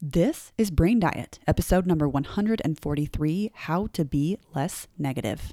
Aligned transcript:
This 0.00 0.52
is 0.56 0.70
Brain 0.70 1.00
Diet, 1.00 1.40
episode 1.48 1.84
number 1.84 2.08
143 2.08 3.50
How 3.52 3.88
to 3.88 4.04
Be 4.04 4.38
Less 4.54 4.86
Negative. 4.96 5.52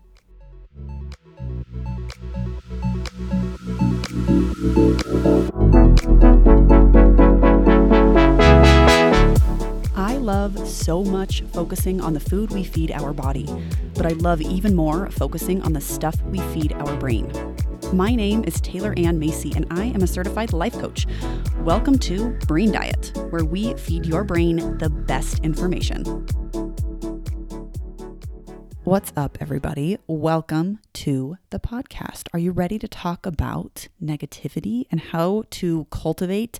I 9.96 10.18
love 10.18 10.68
so 10.68 11.04
much 11.04 11.42
focusing 11.52 12.00
on 12.00 12.14
the 12.14 12.20
food 12.20 12.52
we 12.52 12.64
feed 12.64 12.92
our 12.92 13.14
body, 13.14 13.50
but 13.96 14.06
I 14.06 14.10
love 14.10 14.42
even 14.42 14.76
more 14.76 15.10
focusing 15.10 15.64
on 15.64 15.74
the 15.74 15.82
stuff 15.82 16.22
we 16.22 16.38
feed 16.54 16.72
our 16.74 16.96
brain. 16.98 17.32
My 17.94 18.16
name 18.16 18.44
is 18.44 18.60
Taylor 18.62 18.94
Ann 18.98 19.20
Macy, 19.20 19.54
and 19.56 19.66
I 19.70 19.86
am 19.86 20.02
a 20.02 20.08
certified 20.08 20.54
life 20.54 20.74
coach. 20.74 21.06
Welcome 21.60 22.00
to 22.00 22.32
Brain 22.48 22.72
Diet, 22.72 23.12
where 23.30 23.46
we 23.46 23.74
feed 23.76 24.06
your 24.06 24.24
brain 24.24 24.78
the 24.78 24.90
best 24.90 25.40
information. 25.40 26.04
What's 28.84 29.14
up, 29.16 29.38
everybody? 29.40 29.98
Welcome 30.08 30.80
to 30.94 31.38
the 31.52 31.60
podcast. 31.60 32.28
Are 32.34 32.40
you 32.40 32.52
ready 32.52 32.80
to 32.80 32.88
talk 32.88 33.26
about 33.26 33.88
negativity 34.04 34.86
and 34.92 35.00
how 35.00 35.44
to 35.52 35.86
cultivate 35.92 36.60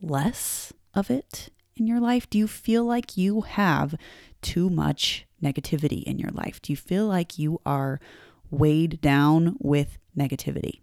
less 0.00 0.72
of 0.94 1.10
it 1.10 1.50
in 1.76 1.86
your 1.86 2.00
life? 2.00 2.30
Do 2.30 2.38
you 2.38 2.46
feel 2.46 2.84
like 2.84 3.16
you 3.16 3.42
have 3.42 3.94
too 4.42 4.70
much 4.70 5.26
negativity 5.42 6.02
in 6.04 6.18
your 6.18 6.30
life? 6.30 6.62
Do 6.62 6.72
you 6.72 6.76
feel 6.76 7.06
like 7.06 7.38
you 7.38 7.60
are 7.66 8.00
weighed 8.50 9.00
down 9.00 9.56
with 9.58 9.98
negativity? 10.16 10.80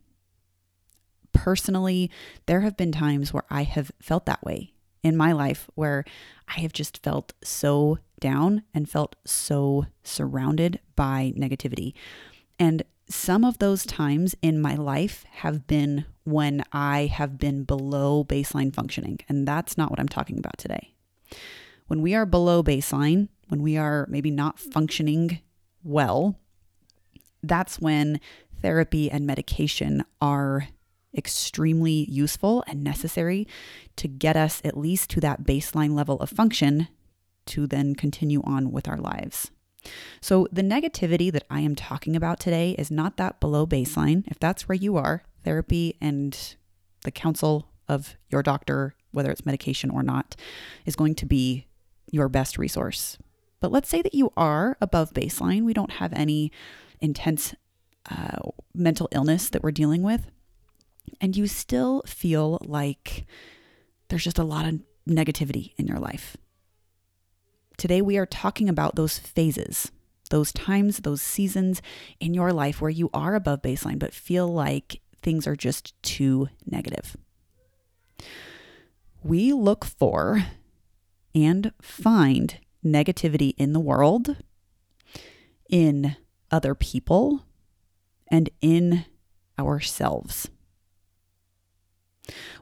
Personally, 1.31 2.12
there 2.45 2.62
have 2.62 2.77
been 2.77 2.91
times 2.91 3.34
where 3.34 3.45
I 3.49 3.63
have 3.63 3.91
felt 3.99 4.26
that 4.26 4.44
way 4.44 4.73
in 5.03 5.17
my 5.17 5.31
life 5.31 5.70
where 5.76 6.05
I 6.48 6.62
have 6.62 6.73
just 6.73 7.03
felt 7.03 7.34
so 7.44 7.99
down 8.20 8.63
and 8.73 8.89
felt 8.89 9.16
so 9.26 9.86
surrounded 10.03 10.80
by 10.95 11.33
negativity. 11.38 11.94
And 12.58 12.83
some 13.09 13.44
of 13.44 13.58
those 13.58 13.86
times 13.86 14.36
in 14.42 14.61
my 14.61 14.75
life 14.75 15.25
have 15.30 15.67
been 15.67 16.05
when 16.23 16.64
I 16.72 17.08
have 17.08 17.38
been 17.38 17.64
below 17.64 18.23
baseline 18.23 18.73
functioning. 18.73 19.20
And 19.27 19.48
that's 19.48 19.77
not 19.77 19.89
what 19.89 20.00
I'm 20.00 20.08
talking 20.08 20.38
about 20.38 20.58
today. 20.58 20.94
When 21.88 22.02
we 22.02 22.16
are 22.16 22.25
below 22.25 22.64
baseline, 22.64 23.27
when 23.50 23.61
we 23.61 23.77
are 23.77 24.08
maybe 24.09 24.31
not 24.31 24.58
functioning 24.58 25.42
well, 25.83 26.39
that's 27.44 27.80
when 27.80 28.19
therapy 28.61 29.11
and 29.11 29.27
medication 29.27 30.03
are 30.22 30.67
extremely 31.16 32.09
useful 32.09 32.63
and 32.67 32.83
necessary 32.83 33.47
to 33.97 34.08
get 34.08 34.36
us 34.36 34.61
at 34.63 34.77
least 34.77 35.09
to 35.11 35.19
that 35.19 35.44
baseline 35.44 35.94
level 35.94 36.17
of 36.19 36.30
function 36.30 36.88
to 37.45 37.67
then 37.67 37.94
continue 37.94 38.41
on 38.45 38.71
with 38.71 38.88
our 38.88 38.97
lives. 38.97 39.52
So, 40.21 40.47
the 40.52 40.61
negativity 40.61 41.31
that 41.31 41.44
I 41.49 41.59
am 41.59 41.75
talking 41.75 42.16
about 42.16 42.39
today 42.39 42.71
is 42.80 42.89
not 42.89 43.17
that 43.17 43.41
below 43.41 43.67
baseline. 43.67 44.23
If 44.27 44.39
that's 44.39 44.67
where 44.67 44.77
you 44.77 44.95
are, 44.95 45.23
therapy 45.44 45.97
and 45.99 46.55
the 47.03 47.11
counsel 47.11 47.67
of 47.89 48.16
your 48.30 48.41
doctor, 48.41 48.95
whether 49.11 49.30
it's 49.30 49.45
medication 49.45 49.89
or 49.89 50.02
not, 50.02 50.38
is 50.86 50.95
going 50.95 51.16
to 51.16 51.25
be 51.25 51.67
your 52.09 52.30
best 52.30 52.58
resource. 52.58 53.17
But 53.59 53.71
let's 53.71 53.89
say 53.89 54.02
that 54.02 54.14
you 54.14 54.31
are 54.38 54.77
above 54.80 55.14
baseline. 55.14 55.64
We 55.64 55.73
don't 55.73 55.94
have 55.94 56.14
any 56.14 56.52
intense 57.04 57.54
uh, 58.09 58.38
mental 58.73 59.09
illness 59.12 59.50
that 59.50 59.62
we're 59.62 59.72
dealing 59.72 60.02
with, 60.02 60.32
and 61.22 61.38
you 61.38 61.45
still 61.45 62.02
feel 62.08 62.58
like 62.62 63.26
there's 64.08 64.23
just 64.23 64.40
a 64.40 64.44
lot 64.44 64.66
of 64.66 64.80
negativity 65.08 65.73
in 65.78 65.86
your 65.86 66.00
life. 66.00 66.38
Today, 67.78 68.02
we 68.02 68.18
are 68.18 68.26
talking 68.26 68.70
about 68.70 68.95
those 68.95 69.20
phases, 69.20 69.92
those 70.30 70.52
times, 70.52 71.00
those 71.00 71.22
seasons 71.22 71.82
in 72.20 72.34
your 72.34 72.54
life 72.54 72.82
where 72.82 72.90
you 72.90 73.10
are 73.14 73.36
above 73.36 73.62
baseline, 73.62 74.00
but 74.00 74.14
feel 74.14 74.48
like 74.48 75.02
things 75.22 75.45
are 75.45 75.56
just 75.56 76.02
too 76.02 76.50
negative. 76.66 77.17
We 79.23 79.54
look 79.54 79.86
for 79.86 80.45
and 81.36 81.73
find 81.82 82.60
negativity 82.86 83.56
in 83.58 83.73
the 83.73 83.80
world, 83.80 84.38
in 85.70 86.16
other 86.53 86.75
people, 86.75 87.45
and 88.27 88.49
in 88.61 89.05
ourselves. 89.59 90.49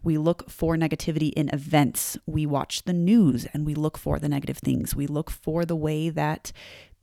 We 0.01 0.17
look 0.17 0.49
for 0.49 0.75
negativity 0.75 1.31
in 1.33 1.49
events. 1.49 2.17
We 2.25 2.45
watch 2.45 2.83
the 2.83 2.93
news 2.93 3.45
and 3.53 3.65
we 3.65 3.75
look 3.75 3.97
for 3.97 4.17
the 4.17 4.29
negative 4.29 4.57
things. 4.57 4.95
We 4.95 5.05
look 5.05 5.29
for 5.29 5.65
the 5.65 5.75
way 5.75 6.09
that 6.09 6.51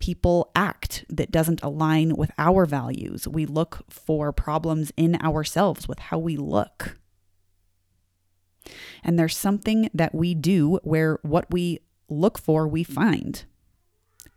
people 0.00 0.50
act 0.56 1.04
that 1.08 1.30
doesn't 1.30 1.62
align 1.62 2.16
with 2.16 2.32
our 2.38 2.66
values. 2.66 3.28
We 3.28 3.46
look 3.46 3.84
for 3.88 4.32
problems 4.32 4.92
in 4.96 5.16
ourselves 5.22 5.86
with 5.86 5.98
how 5.98 6.18
we 6.18 6.36
look. 6.36 6.96
And 9.04 9.18
there's 9.18 9.36
something 9.36 9.88
that 9.94 10.14
we 10.14 10.34
do 10.34 10.80
where 10.82 11.18
what 11.22 11.50
we 11.50 11.80
look 12.08 12.38
for, 12.38 12.66
we 12.66 12.82
find 12.82 13.44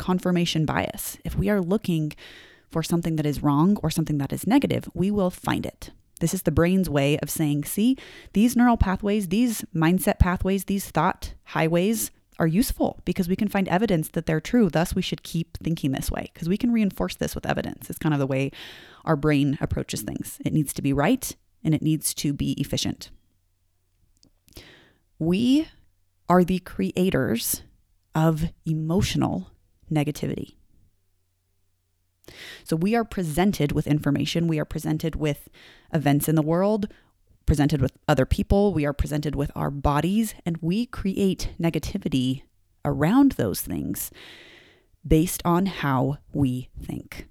confirmation 0.01 0.65
bias. 0.65 1.19
If 1.23 1.37
we 1.37 1.47
are 1.47 1.61
looking 1.61 2.13
for 2.71 2.81
something 2.81 3.17
that 3.17 3.25
is 3.25 3.43
wrong 3.43 3.77
or 3.83 3.91
something 3.91 4.17
that 4.17 4.33
is 4.33 4.47
negative, 4.47 4.89
we 4.95 5.11
will 5.11 5.29
find 5.29 5.63
it. 5.63 5.91
This 6.19 6.33
is 6.33 6.41
the 6.41 6.51
brain's 6.51 6.89
way 6.89 7.19
of 7.19 7.29
saying, 7.29 7.65
see, 7.65 7.97
these 8.33 8.55
neural 8.55 8.77
pathways, 8.77 9.27
these 9.27 9.63
mindset 9.75 10.17
pathways, 10.17 10.65
these 10.65 10.89
thought 10.89 11.35
highways 11.43 12.09
are 12.39 12.47
useful 12.47 12.99
because 13.05 13.29
we 13.29 13.35
can 13.35 13.47
find 13.47 13.67
evidence 13.67 14.09
that 14.09 14.25
they're 14.25 14.41
true. 14.41 14.69
Thus, 14.69 14.95
we 14.95 15.03
should 15.03 15.21
keep 15.21 15.57
thinking 15.57 15.91
this 15.91 16.09
way 16.09 16.31
because 16.33 16.49
we 16.49 16.57
can 16.57 16.71
reinforce 16.71 17.15
this 17.15 17.35
with 17.35 17.45
evidence. 17.45 17.87
It's 17.87 17.99
kind 17.99 18.13
of 18.13 18.19
the 18.19 18.27
way 18.27 18.51
our 19.05 19.15
brain 19.15 19.59
approaches 19.61 20.01
things. 20.01 20.39
It 20.43 20.53
needs 20.53 20.73
to 20.73 20.81
be 20.81 20.93
right 20.93 21.35
and 21.63 21.75
it 21.75 21.83
needs 21.83 22.15
to 22.15 22.33
be 22.33 22.53
efficient. 22.53 23.11
We 25.19 25.67
are 26.27 26.43
the 26.43 26.59
creators 26.59 27.61
of 28.15 28.45
emotional 28.65 29.51
negativity. 29.91 30.55
So 32.63 32.75
we 32.75 32.95
are 32.95 33.03
presented 33.03 33.71
with 33.71 33.87
information, 33.87 34.47
we 34.47 34.59
are 34.59 34.65
presented 34.65 35.15
with 35.15 35.49
events 35.93 36.29
in 36.29 36.35
the 36.35 36.41
world, 36.41 36.87
presented 37.45 37.81
with 37.81 37.97
other 38.07 38.25
people, 38.25 38.73
we 38.73 38.85
are 38.85 38.93
presented 38.93 39.35
with 39.35 39.51
our 39.55 39.69
bodies, 39.71 40.35
and 40.45 40.57
we 40.61 40.85
create 40.85 41.49
negativity 41.59 42.43
around 42.85 43.33
those 43.33 43.61
things 43.61 44.11
based 45.05 45.41
on 45.43 45.65
how 45.65 46.17
we 46.33 46.69
think. 46.81 47.27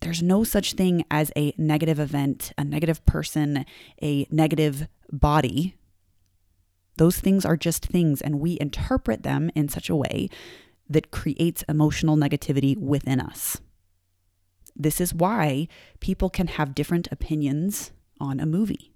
There's 0.00 0.22
no 0.22 0.42
such 0.42 0.72
thing 0.72 1.04
as 1.10 1.30
a 1.36 1.54
negative 1.56 2.00
event, 2.00 2.52
a 2.58 2.64
negative 2.64 3.04
person, 3.06 3.64
a 4.02 4.26
negative 4.30 4.88
body. 5.12 5.76
Those 6.96 7.20
things 7.20 7.44
are 7.44 7.56
just 7.56 7.86
things, 7.86 8.20
and 8.20 8.40
we 8.40 8.58
interpret 8.60 9.22
them 9.22 9.50
in 9.54 9.68
such 9.68 9.88
a 9.88 9.96
way 9.96 10.28
that 10.88 11.10
creates 11.10 11.64
emotional 11.68 12.16
negativity 12.16 12.76
within 12.76 13.20
us. 13.20 13.60
This 14.74 15.00
is 15.00 15.14
why 15.14 15.68
people 16.00 16.30
can 16.30 16.46
have 16.48 16.74
different 16.74 17.08
opinions 17.10 17.92
on 18.20 18.40
a 18.40 18.46
movie. 18.46 18.92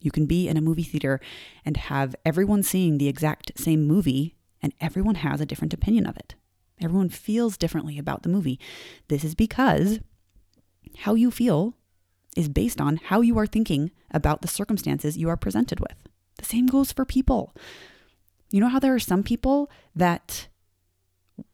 You 0.00 0.10
can 0.10 0.26
be 0.26 0.48
in 0.48 0.56
a 0.56 0.62
movie 0.62 0.82
theater 0.82 1.20
and 1.64 1.76
have 1.76 2.14
everyone 2.24 2.62
seeing 2.62 2.98
the 2.98 3.08
exact 3.08 3.52
same 3.56 3.86
movie, 3.86 4.34
and 4.60 4.74
everyone 4.80 5.16
has 5.16 5.40
a 5.40 5.46
different 5.46 5.74
opinion 5.74 6.06
of 6.06 6.16
it. 6.16 6.34
Everyone 6.80 7.08
feels 7.08 7.56
differently 7.56 7.98
about 7.98 8.22
the 8.22 8.28
movie. 8.28 8.58
This 9.08 9.24
is 9.24 9.34
because 9.34 10.00
how 10.98 11.14
you 11.14 11.30
feel 11.30 11.76
is 12.36 12.48
based 12.48 12.80
on 12.80 12.96
how 12.96 13.20
you 13.20 13.38
are 13.38 13.46
thinking 13.46 13.92
about 14.10 14.42
the 14.42 14.48
circumstances 14.48 15.16
you 15.16 15.28
are 15.28 15.36
presented 15.36 15.80
with. 15.80 15.96
The 16.38 16.44
same 16.44 16.66
goes 16.66 16.92
for 16.92 17.04
people. 17.04 17.54
You 18.50 18.60
know 18.60 18.68
how 18.68 18.78
there 18.78 18.94
are 18.94 18.98
some 19.00 19.22
people 19.22 19.70
that 19.94 20.48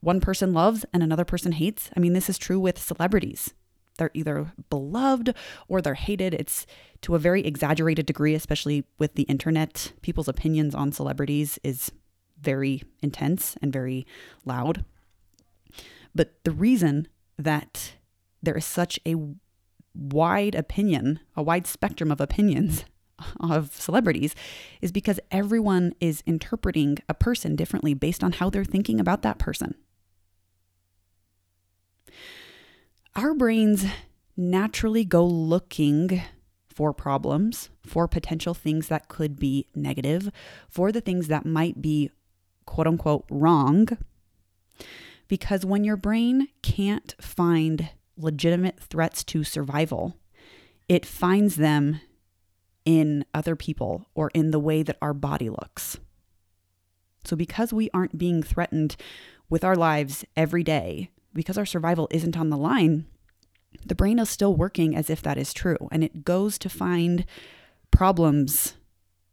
one 0.01 0.21
person 0.21 0.53
loves 0.53 0.85
and 0.93 1.03
another 1.03 1.25
person 1.25 1.53
hates. 1.53 1.91
I 1.97 2.01
mean, 2.01 2.13
this 2.13 2.29
is 2.29 2.39
true 2.39 2.61
with 2.61 2.79
celebrities. 2.79 3.55
They're 3.99 4.11
either 4.15 4.53
beloved 4.71 5.35
or 5.69 5.83
they're 5.83 5.95
hated. 5.95 6.35
It's 6.35 6.67
to 7.03 7.15
a 7.15 7.19
very 7.19 7.45
exaggerated 7.45 8.07
degree, 8.07 8.35
especially 8.35 8.85
with 8.99 9.15
the 9.15 9.25
internet. 9.25 9.93
People's 10.01 10.29
opinions 10.29 10.75
on 10.75 10.93
celebrities 10.93 11.59
is 11.63 11.93
very 12.41 12.83
intense 13.03 13.57
and 13.61 13.73
very 13.73 14.07
loud. 14.45 14.85
But 16.15 16.43
the 16.45 16.51
reason 16.51 17.09
that 17.39 17.95
there 18.43 18.57
is 18.57 18.65
such 18.65 18.99
a 19.07 19.17
wide 19.95 20.55
opinion, 20.55 21.21
a 21.37 21.43
wide 21.43 21.67
spectrum 21.67 22.11
of 22.11 22.21
opinions 22.21 22.85
of 23.41 23.75
celebrities 23.75 24.35
is 24.81 24.93
because 24.93 25.21
everyone 25.31 25.93
is 26.01 26.23
interpreting 26.27 26.99
a 27.09 27.15
person 27.15 27.57
differently 27.57 27.95
based 27.95 28.23
on 28.23 28.33
how 28.33 28.51
they're 28.51 28.65
thinking 28.65 29.01
about 29.01 29.23
that 29.23 29.39
person. 29.39 29.75
Our 33.17 33.35
brains 33.35 33.85
naturally 34.37 35.05
go 35.05 35.25
looking 35.25 36.23
for 36.69 36.93
problems, 36.95 37.69
for 37.85 38.07
potential 38.07 38.55
things 38.55 38.89
that 38.89 39.09
could 39.09 39.39
be 39.39 39.67
negative, 39.75 40.31
for 40.69 40.93
the 40.93 41.01
things 41.01 41.29
that 41.29 41.45
might 41.45 41.83
be 41.83 42.11
quote 42.65 42.87
unquote 42.87 43.25
wrong 43.31 43.89
because 45.31 45.65
when 45.65 45.85
your 45.85 45.97
brain 45.97 46.49
can't 46.61 47.15
find 47.21 47.91
legitimate 48.17 48.81
threats 48.81 49.23
to 49.23 49.45
survival, 49.45 50.17
it 50.89 51.07
finds 51.07 51.55
them 51.55 52.01
in 52.85 53.25
other 53.35 53.57
people 53.57 54.07
or 54.15 54.31
in 54.35 54.51
the 54.51 54.59
way 54.59 54.83
that 54.83 54.99
our 55.03 55.15
body 55.15 55.49
looks. 55.49 55.99
So, 57.25 57.37
because 57.37 57.73
we 57.73 57.91
aren't 57.93 58.19
being 58.19 58.43
threatened 58.43 58.97
with 59.49 59.65
our 59.65 59.77
lives 59.77 60.25
every 60.37 60.63
day, 60.63 61.11
because 61.35 61.59
our 61.59 61.67
survival 61.67 62.09
isn't 62.11 62.37
on 62.37 62.51
the 62.51 62.57
line, 62.57 63.07
the 63.85 63.95
brain 63.95 64.19
is 64.19 64.31
still 64.31 64.55
working 64.55 64.97
as 64.97 65.11
if 65.11 65.23
that 65.23 65.39
is 65.39 65.53
true. 65.53 65.77
And 65.93 66.03
it 66.03 66.25
goes 66.25 66.59
to 66.59 66.69
find 66.69 67.25
problems 67.91 68.75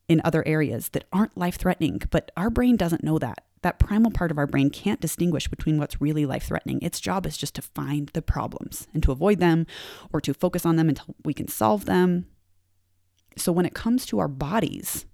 in 0.08 0.22
other 0.24 0.46
areas 0.48 0.90
that 0.90 1.06
aren't 1.12 1.38
life 1.38 1.58
threatening, 1.58 2.02
but 2.10 2.32
our 2.38 2.50
brain 2.50 2.78
doesn't 2.78 3.04
know 3.04 3.20
that. 3.20 3.44
That 3.62 3.80
primal 3.80 4.12
part 4.12 4.32
of 4.32 4.38
our 4.38 4.48
brain 4.48 4.70
can't 4.70 5.02
distinguish 5.02 5.48
between 5.48 5.78
what's 5.78 6.00
really 6.00 6.26
life 6.26 6.44
threatening. 6.44 6.80
Its 6.82 7.00
job 7.00 7.26
is 7.26 7.38
just 7.38 7.56
to 7.56 7.62
find 7.62 8.10
the 8.10 8.22
problems 8.22 8.88
and 8.94 9.02
to 9.04 9.12
avoid 9.12 9.40
them 9.40 9.66
or 10.14 10.22
to 10.22 10.34
focus 10.34 10.66
on 10.66 10.76
them 10.76 10.90
until 10.90 11.16
we 11.26 11.34
can 11.34 11.48
solve 11.48 11.86
them. 11.86 12.28
So 13.38 13.52
when 13.52 13.66
it 13.66 13.74
comes 13.74 14.06
to 14.08 14.20
our 14.20 14.28
bodies, 14.28 15.06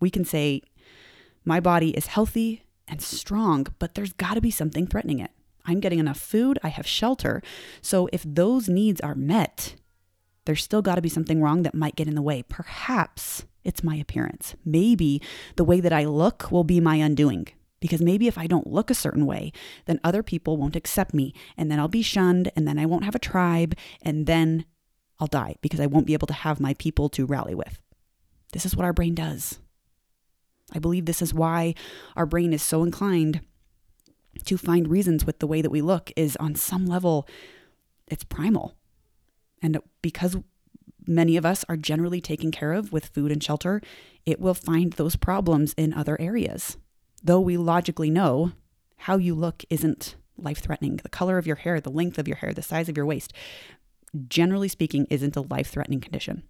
we 0.00 0.10
can 0.10 0.24
say, 0.24 0.62
My 1.44 1.60
body 1.60 1.90
is 1.90 2.06
healthy 2.06 2.62
and 2.86 3.02
strong, 3.02 3.66
but 3.78 3.94
there's 3.94 4.12
got 4.12 4.34
to 4.34 4.40
be 4.40 4.50
something 4.50 4.86
threatening 4.86 5.18
it. 5.18 5.30
I'm 5.64 5.80
getting 5.80 5.98
enough 5.98 6.18
food, 6.18 6.58
I 6.62 6.68
have 6.68 6.86
shelter. 6.86 7.42
So 7.82 8.08
if 8.12 8.22
those 8.26 8.68
needs 8.68 9.00
are 9.00 9.14
met, 9.14 9.74
there's 10.46 10.64
still 10.64 10.80
got 10.80 10.94
to 10.94 11.02
be 11.02 11.10
something 11.10 11.42
wrong 11.42 11.62
that 11.62 11.74
might 11.74 11.96
get 11.96 12.08
in 12.08 12.14
the 12.14 12.22
way. 12.22 12.42
Perhaps 12.42 13.44
it's 13.64 13.84
my 13.84 13.96
appearance. 13.96 14.54
Maybe 14.64 15.20
the 15.56 15.64
way 15.64 15.80
that 15.80 15.92
I 15.92 16.06
look 16.06 16.50
will 16.50 16.64
be 16.64 16.80
my 16.80 16.96
undoing. 16.96 17.48
Because 17.80 18.00
maybe 18.00 18.26
if 18.26 18.38
I 18.38 18.46
don't 18.46 18.66
look 18.66 18.90
a 18.90 18.94
certain 18.94 19.26
way, 19.26 19.52
then 19.84 20.00
other 20.02 20.22
people 20.22 20.56
won't 20.56 20.74
accept 20.74 21.14
me, 21.14 21.32
and 21.56 21.70
then 21.70 21.78
I'll 21.78 21.86
be 21.86 22.02
shunned, 22.02 22.50
and 22.56 22.66
then 22.66 22.78
I 22.78 22.86
won't 22.86 23.04
have 23.04 23.14
a 23.14 23.20
tribe, 23.20 23.76
and 24.02 24.26
then 24.26 24.64
I'll 25.20 25.26
die 25.26 25.56
because 25.60 25.80
I 25.80 25.86
won't 25.86 26.06
be 26.06 26.12
able 26.12 26.26
to 26.28 26.32
have 26.32 26.60
my 26.60 26.74
people 26.74 27.08
to 27.10 27.26
rally 27.26 27.54
with. 27.54 27.80
This 28.52 28.64
is 28.64 28.76
what 28.76 28.84
our 28.84 28.92
brain 28.92 29.14
does. 29.14 29.58
I 30.72 30.78
believe 30.78 31.06
this 31.06 31.22
is 31.22 31.34
why 31.34 31.74
our 32.16 32.26
brain 32.26 32.52
is 32.52 32.62
so 32.62 32.82
inclined 32.82 33.40
to 34.44 34.58
find 34.58 34.88
reasons 34.88 35.24
with 35.24 35.38
the 35.38 35.46
way 35.46 35.62
that 35.62 35.70
we 35.70 35.80
look 35.80 36.12
is 36.16 36.36
on 36.36 36.54
some 36.54 36.86
level 36.86 37.26
it's 38.10 38.24
primal. 38.24 38.74
And 39.60 39.78
because 40.02 40.36
many 41.06 41.36
of 41.36 41.44
us 41.44 41.64
are 41.68 41.76
generally 41.76 42.20
taken 42.20 42.50
care 42.50 42.72
of 42.72 42.92
with 42.92 43.06
food 43.06 43.32
and 43.32 43.42
shelter, 43.42 43.80
it 44.24 44.40
will 44.40 44.54
find 44.54 44.94
those 44.94 45.16
problems 45.16 45.74
in 45.76 45.92
other 45.92 46.20
areas. 46.20 46.76
Though 47.22 47.40
we 47.40 47.56
logically 47.56 48.10
know 48.10 48.52
how 48.96 49.16
you 49.16 49.34
look 49.34 49.64
isn't 49.70 50.16
life 50.36 50.58
threatening, 50.58 50.96
the 50.96 51.08
color 51.08 51.38
of 51.38 51.46
your 51.46 51.56
hair, 51.56 51.80
the 51.80 51.90
length 51.90 52.18
of 52.18 52.28
your 52.28 52.36
hair, 52.36 52.52
the 52.52 52.62
size 52.62 52.88
of 52.88 52.96
your 52.96 53.06
waist, 53.06 53.32
generally 54.28 54.68
speaking, 54.68 55.06
isn't 55.10 55.36
a 55.36 55.42
life 55.42 55.68
threatening 55.68 56.00
condition. 56.00 56.42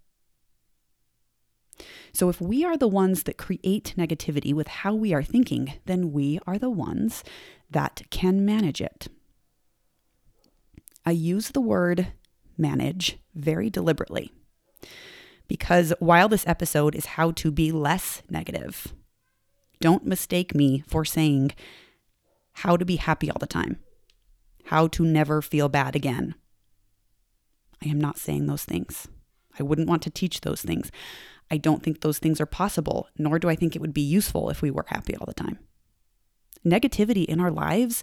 So, 2.13 2.29
if 2.29 2.41
we 2.41 2.65
are 2.65 2.77
the 2.77 2.89
ones 2.89 3.25
that 3.25 3.39
create 3.39 3.95
negativity 3.97 4.53
with 4.53 4.69
how 4.69 4.95
we 4.95 5.13
are 5.15 5.23
thinking, 5.23 5.75
then 5.87 6.13
we 6.13 6.41
are 6.47 6.59
the 6.59 6.71
ones 6.71 7.23
that 7.71 8.03
can 8.11 8.45
manage 8.45 8.81
it. 8.81 9.09
I 11.05 11.13
use 11.13 11.51
the 11.51 11.61
word 11.61 12.09
manage 12.57 13.19
very 13.35 13.71
deliberately 13.71 14.33
because 15.47 15.93
while 16.01 16.29
this 16.29 16.47
episode 16.47 16.95
is 16.95 17.07
how 17.07 17.31
to 17.33 17.51
be 17.51 17.73
less 17.73 18.23
negative, 18.29 18.93
don't 19.81 20.07
mistake 20.07 20.55
me 20.55 20.83
for 20.87 21.05
saying 21.05 21.53
how 22.53 22.77
to 22.77 22.85
be 22.85 22.97
happy 22.97 23.31
all 23.31 23.39
the 23.39 23.47
time, 23.47 23.79
how 24.65 24.89
to 24.89 25.05
never 25.05 25.41
feel 25.41 25.69
bad 25.69 25.97
again. 25.97 26.35
I 27.85 27.89
am 27.89 28.01
not 28.01 28.19
saying 28.19 28.47
those 28.47 28.65
things. 28.65 29.09
I 29.59 29.63
wouldn't 29.63 29.89
want 29.89 30.03
to 30.03 30.11
teach 30.11 30.41
those 30.41 30.63
things. 30.63 30.91
I 31.51 31.57
don't 31.57 31.83
think 31.83 32.01
those 32.01 32.19
things 32.19 32.41
are 32.41 32.47
possible, 32.47 33.09
nor 33.17 33.39
do 33.39 33.49
I 33.49 33.57
think 33.57 33.75
it 33.75 33.81
would 33.81 33.95
be 33.95 34.03
useful 34.03 34.51
if 34.51 34.63
we 34.63 34.71
were 34.71 34.85
happy 34.89 35.17
all 35.17 35.27
the 35.27 35.35
time. 35.35 35.59
Negativity 36.67 37.25
in 37.25 37.41
our 37.41 37.51
lives 37.51 38.03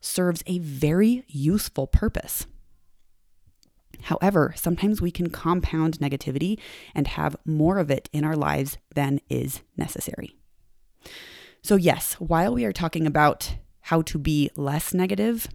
serves 0.00 0.42
a 0.46 0.58
very 0.58 1.24
useful 1.28 1.86
purpose. 1.86 2.46
However, 4.02 4.54
sometimes 4.56 5.00
we 5.00 5.10
can 5.10 5.30
compound 5.30 5.98
negativity 5.98 6.58
and 6.94 7.06
have 7.08 7.36
more 7.44 7.78
of 7.78 7.90
it 7.90 8.08
in 8.12 8.24
our 8.24 8.36
lives 8.36 8.78
than 8.94 9.20
is 9.28 9.62
necessary. 9.76 10.36
So, 11.62 11.76
yes, 11.76 12.14
while 12.14 12.54
we 12.54 12.64
are 12.64 12.72
talking 12.72 13.06
about 13.06 13.56
how 13.80 14.02
to 14.02 14.18
be 14.18 14.50
less 14.56 14.94
negative, 14.94 15.48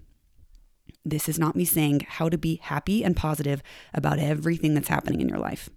this 1.03 1.27
is 1.27 1.39
not 1.39 1.55
me 1.55 1.65
saying 1.65 2.05
how 2.07 2.29
to 2.29 2.37
be 2.37 2.59
happy 2.63 3.03
and 3.03 3.15
positive 3.15 3.63
about 3.93 4.19
everything 4.19 4.73
that's 4.73 4.87
happening 4.87 5.21
in 5.21 5.29
your 5.29 5.39
life. 5.39 5.69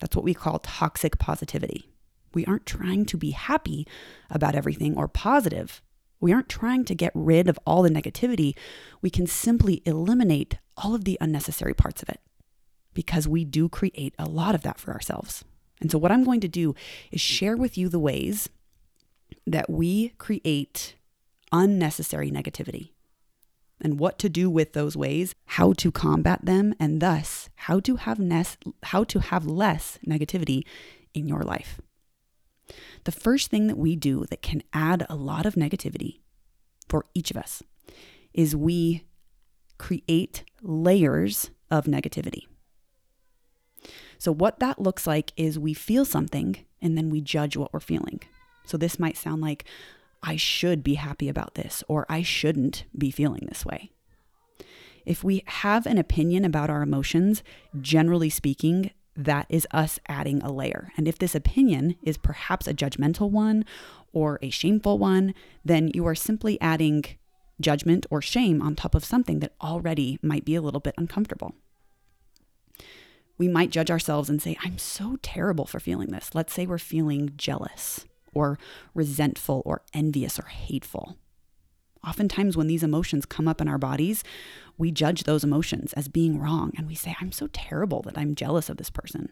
That's 0.00 0.16
what 0.16 0.24
we 0.24 0.34
call 0.34 0.58
toxic 0.58 1.18
positivity. 1.18 1.88
We 2.34 2.44
aren't 2.46 2.66
trying 2.66 3.04
to 3.06 3.16
be 3.16 3.30
happy 3.30 3.86
about 4.30 4.54
everything 4.54 4.96
or 4.96 5.06
positive. 5.06 5.80
We 6.20 6.32
aren't 6.32 6.48
trying 6.48 6.84
to 6.86 6.94
get 6.94 7.12
rid 7.14 7.48
of 7.48 7.58
all 7.66 7.82
the 7.82 7.90
negativity. 7.90 8.56
We 9.00 9.10
can 9.10 9.26
simply 9.26 9.82
eliminate 9.84 10.58
all 10.76 10.94
of 10.94 11.04
the 11.04 11.18
unnecessary 11.20 11.74
parts 11.74 12.02
of 12.02 12.08
it 12.08 12.20
because 12.94 13.28
we 13.28 13.44
do 13.44 13.68
create 13.68 14.14
a 14.18 14.28
lot 14.28 14.54
of 14.54 14.62
that 14.62 14.78
for 14.78 14.92
ourselves. 14.92 15.44
And 15.80 15.90
so, 15.90 15.98
what 15.98 16.12
I'm 16.12 16.24
going 16.24 16.40
to 16.40 16.48
do 16.48 16.74
is 17.10 17.20
share 17.20 17.56
with 17.56 17.76
you 17.76 17.88
the 17.88 17.98
ways 17.98 18.48
that 19.46 19.68
we 19.68 20.10
create 20.18 20.94
unnecessary 21.50 22.30
negativity 22.30 22.91
and 23.82 23.98
what 23.98 24.18
to 24.20 24.28
do 24.28 24.48
with 24.48 24.72
those 24.72 24.96
ways, 24.96 25.34
how 25.46 25.72
to 25.74 25.90
combat 25.90 26.44
them, 26.44 26.74
and 26.78 27.00
thus 27.00 27.50
how 27.56 27.80
to 27.80 27.96
have 27.96 28.18
ness, 28.18 28.56
how 28.84 29.04
to 29.04 29.20
have 29.20 29.44
less 29.44 29.98
negativity 30.06 30.62
in 31.12 31.28
your 31.28 31.42
life. 31.42 31.80
The 33.04 33.12
first 33.12 33.50
thing 33.50 33.66
that 33.66 33.76
we 33.76 33.96
do 33.96 34.24
that 34.26 34.42
can 34.42 34.62
add 34.72 35.04
a 35.08 35.16
lot 35.16 35.46
of 35.46 35.54
negativity 35.54 36.20
for 36.88 37.06
each 37.14 37.30
of 37.30 37.36
us 37.36 37.62
is 38.32 38.56
we 38.56 39.04
create 39.78 40.44
layers 40.62 41.50
of 41.70 41.84
negativity. 41.86 42.46
So, 44.18 44.30
what 44.30 44.60
that 44.60 44.80
looks 44.80 45.06
like 45.06 45.32
is 45.36 45.58
we 45.58 45.74
feel 45.74 46.04
something 46.04 46.64
and 46.80 46.96
then 46.96 47.10
we 47.10 47.20
judge 47.20 47.56
what 47.56 47.72
we're 47.72 47.80
feeling. 47.80 48.20
So, 48.64 48.76
this 48.76 48.98
might 48.98 49.16
sound 49.16 49.42
like, 49.42 49.64
I 50.22 50.36
should 50.36 50.82
be 50.82 50.94
happy 50.94 51.28
about 51.28 51.54
this, 51.54 51.82
or 51.88 52.06
I 52.08 52.22
shouldn't 52.22 52.84
be 52.96 53.10
feeling 53.10 53.46
this 53.48 53.66
way. 53.66 53.90
If 55.04 55.24
we 55.24 55.42
have 55.46 55.84
an 55.86 55.98
opinion 55.98 56.44
about 56.44 56.70
our 56.70 56.82
emotions, 56.82 57.42
generally 57.80 58.30
speaking, 58.30 58.92
that 59.16 59.46
is 59.48 59.66
us 59.72 59.98
adding 60.08 60.40
a 60.42 60.52
layer. 60.52 60.92
And 60.96 61.08
if 61.08 61.18
this 61.18 61.34
opinion 61.34 61.96
is 62.02 62.16
perhaps 62.16 62.66
a 62.66 62.74
judgmental 62.74 63.30
one 63.30 63.64
or 64.12 64.38
a 64.42 64.50
shameful 64.50 64.98
one, 64.98 65.34
then 65.64 65.90
you 65.92 66.06
are 66.06 66.14
simply 66.14 66.60
adding 66.60 67.04
judgment 67.60 68.06
or 68.10 68.22
shame 68.22 68.62
on 68.62 68.74
top 68.74 68.94
of 68.94 69.04
something 69.04 69.40
that 69.40 69.54
already 69.60 70.18
might 70.22 70.44
be 70.44 70.54
a 70.54 70.62
little 70.62 70.80
bit 70.80 70.94
uncomfortable. 70.96 71.54
We 73.38 73.48
might 73.48 73.70
judge 73.70 73.90
ourselves 73.90 74.30
and 74.30 74.40
say, 74.40 74.56
I'm 74.62 74.78
so 74.78 75.16
terrible 75.20 75.66
for 75.66 75.80
feeling 75.80 76.10
this. 76.10 76.30
Let's 76.32 76.52
say 76.52 76.64
we're 76.64 76.78
feeling 76.78 77.32
jealous 77.36 78.06
or 78.34 78.58
resentful 78.94 79.62
or 79.64 79.82
envious 79.92 80.38
or 80.38 80.46
hateful. 80.46 81.16
Oftentimes, 82.06 82.56
when 82.56 82.66
these 82.66 82.82
emotions 82.82 83.24
come 83.26 83.46
up 83.46 83.60
in 83.60 83.68
our 83.68 83.78
bodies, 83.78 84.24
we 84.76 84.90
judge 84.90 85.22
those 85.22 85.44
emotions 85.44 85.92
as 85.92 86.08
being 86.08 86.38
wrong 86.38 86.72
and 86.76 86.88
we 86.88 86.94
say, 86.94 87.14
I'm 87.20 87.30
so 87.32 87.48
terrible 87.52 88.02
that 88.02 88.18
I'm 88.18 88.34
jealous 88.34 88.68
of 88.68 88.76
this 88.76 88.90
person. 88.90 89.28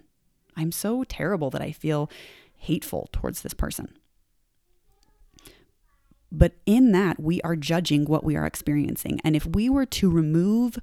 I'm 0.57 0.71
so 0.71 1.05
terrible 1.05 1.51
that 1.51 1.63
I 1.63 1.73
feel 1.73 2.11
hateful 2.57 3.09
towards 3.13 3.43
this 3.43 3.55
person. 3.55 3.97
But 6.31 6.53
in 6.65 6.93
that, 6.93 7.21
we 7.21 7.41
are 7.43 7.57
judging 7.57 8.05
what 8.05 8.23
we 8.23 8.37
are 8.37 8.47
experiencing. 8.47 9.21
And 9.25 9.35
if 9.35 9.47
we 9.47 9.69
were 9.69 9.87
to 9.87 10.11
remove 10.11 10.79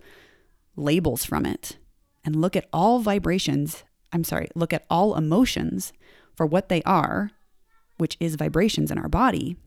labels 0.75 1.23
from 1.23 1.45
it 1.45 1.77
and 2.25 2.35
look 2.35 2.55
at 2.55 2.67
all 2.73 2.99
vibrations, 2.99 3.83
I'm 4.11 4.25
sorry, 4.25 4.49
look 4.55 4.73
at 4.73 4.85
all 4.89 5.15
emotions 5.15 5.93
for 6.35 6.45
what 6.45 6.67
they 6.67 6.83
are, 6.83 7.31
which 7.97 8.17
is 8.19 8.35
vibrations 8.35 8.91
in 8.91 8.97
our 8.97 9.09
body, 9.09 9.57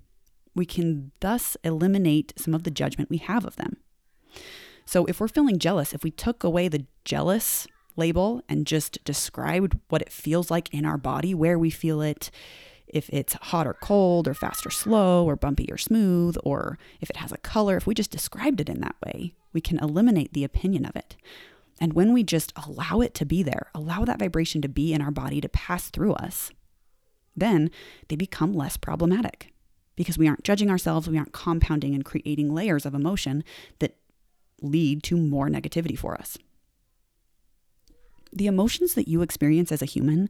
we 0.54 0.64
can 0.64 1.12
thus 1.20 1.56
eliminate 1.62 2.32
some 2.36 2.54
of 2.54 2.64
the 2.64 2.70
judgment 2.70 3.10
we 3.10 3.18
have 3.18 3.44
of 3.44 3.56
them. 3.56 3.76
So, 4.84 5.04
if 5.06 5.20
we're 5.20 5.28
feeling 5.28 5.58
jealous, 5.58 5.92
if 5.92 6.02
we 6.02 6.10
took 6.10 6.42
away 6.42 6.68
the 6.68 6.86
jealous 7.04 7.66
label 7.96 8.42
and 8.48 8.66
just 8.66 9.02
described 9.04 9.78
what 9.88 10.02
it 10.02 10.12
feels 10.12 10.50
like 10.50 10.72
in 10.74 10.84
our 10.84 10.98
body, 10.98 11.34
where 11.34 11.58
we 11.58 11.70
feel 11.70 12.02
it, 12.02 12.30
if 12.88 13.08
it's 13.10 13.34
hot 13.34 13.66
or 13.66 13.74
cold, 13.74 14.26
or 14.26 14.34
fast 14.34 14.66
or 14.66 14.70
slow, 14.70 15.24
or 15.24 15.36
bumpy 15.36 15.68
or 15.70 15.78
smooth, 15.78 16.36
or 16.42 16.78
if 17.00 17.08
it 17.08 17.16
has 17.16 17.30
a 17.30 17.38
color, 17.38 17.76
if 17.76 17.86
we 17.86 17.94
just 17.94 18.10
described 18.10 18.60
it 18.60 18.68
in 18.68 18.80
that 18.80 18.96
way, 19.06 19.34
we 19.52 19.60
can 19.60 19.78
eliminate 19.78 20.32
the 20.32 20.44
opinion 20.44 20.84
of 20.84 20.96
it. 20.96 21.16
And 21.80 21.92
when 21.92 22.12
we 22.12 22.24
just 22.24 22.52
allow 22.56 23.00
it 23.00 23.14
to 23.14 23.24
be 23.24 23.42
there, 23.42 23.70
allow 23.74 24.04
that 24.04 24.18
vibration 24.18 24.60
to 24.62 24.68
be 24.68 24.92
in 24.92 25.00
our 25.00 25.10
body 25.10 25.40
to 25.40 25.48
pass 25.48 25.88
through 25.88 26.14
us, 26.14 26.50
then 27.36 27.70
they 28.08 28.16
become 28.16 28.52
less 28.52 28.76
problematic 28.76 29.52
because 29.96 30.18
we 30.18 30.28
aren't 30.28 30.44
judging 30.44 30.70
ourselves, 30.70 31.08
we 31.08 31.18
aren't 31.18 31.32
compounding 31.32 31.94
and 31.94 32.04
creating 32.04 32.54
layers 32.54 32.86
of 32.86 32.94
emotion 32.94 33.44
that 33.80 33.96
lead 34.62 35.02
to 35.02 35.16
more 35.16 35.48
negativity 35.48 35.98
for 35.98 36.14
us. 36.14 36.38
The 38.32 38.46
emotions 38.46 38.94
that 38.94 39.08
you 39.08 39.22
experience 39.22 39.72
as 39.72 39.82
a 39.82 39.86
human 39.86 40.28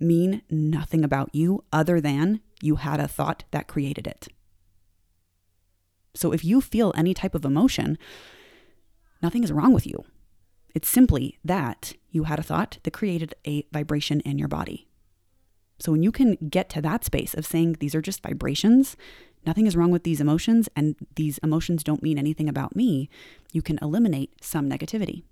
mean 0.00 0.42
nothing 0.50 1.04
about 1.04 1.34
you 1.34 1.64
other 1.72 2.00
than 2.00 2.40
you 2.60 2.76
had 2.76 3.00
a 3.00 3.08
thought 3.08 3.44
that 3.50 3.68
created 3.68 4.06
it. 4.06 4.28
So 6.14 6.32
if 6.32 6.44
you 6.44 6.60
feel 6.60 6.92
any 6.96 7.12
type 7.14 7.34
of 7.34 7.44
emotion, 7.44 7.98
nothing 9.22 9.44
is 9.44 9.52
wrong 9.52 9.72
with 9.72 9.86
you. 9.86 10.04
It's 10.74 10.88
simply 10.88 11.38
that 11.44 11.92
you 12.10 12.24
had 12.24 12.38
a 12.38 12.42
thought 12.42 12.78
that 12.82 12.92
created 12.92 13.34
a 13.46 13.66
vibration 13.72 14.20
in 14.20 14.38
your 14.38 14.48
body. 14.48 14.88
So 15.78 15.92
when 15.92 16.02
you 16.02 16.12
can 16.12 16.36
get 16.48 16.68
to 16.70 16.82
that 16.82 17.04
space 17.04 17.34
of 17.34 17.46
saying 17.46 17.76
these 17.80 17.94
are 17.94 18.00
just 18.00 18.22
vibrations, 18.22 18.96
nothing 19.44 19.66
is 19.66 19.76
wrong 19.76 19.90
with 19.90 20.04
these 20.04 20.20
emotions, 20.20 20.68
and 20.74 20.96
these 21.16 21.38
emotions 21.38 21.84
don't 21.84 22.02
mean 22.02 22.18
anything 22.18 22.48
about 22.48 22.74
me, 22.74 23.08
you 23.52 23.62
can 23.62 23.78
eliminate 23.82 24.42
some 24.42 24.68
negativity. 24.68 25.22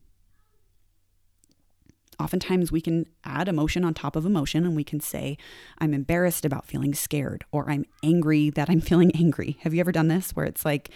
Oftentimes, 2.21 2.71
we 2.71 2.81
can 2.81 3.07
add 3.25 3.49
emotion 3.49 3.85
on 3.85 3.93
top 3.93 4.15
of 4.15 4.25
emotion 4.25 4.65
and 4.65 4.77
we 4.77 4.85
can 4.85 5.01
say, 5.01 5.37
I'm 5.79 5.93
embarrassed 5.93 6.45
about 6.45 6.67
feeling 6.67 6.95
scared, 6.95 7.45
or 7.51 7.69
I'm 7.69 7.87
angry 8.03 8.51
that 8.51 8.71
I'm 8.71 8.81
feeling 8.83 9.11
angry. 9.17 9.57
Have 9.63 9.75
you 9.75 9.81
ever 9.81 9.93
done 9.93 10.09
this 10.09 10.31
where 10.33 10.47
it's 10.47 10.65
like 10.65 10.91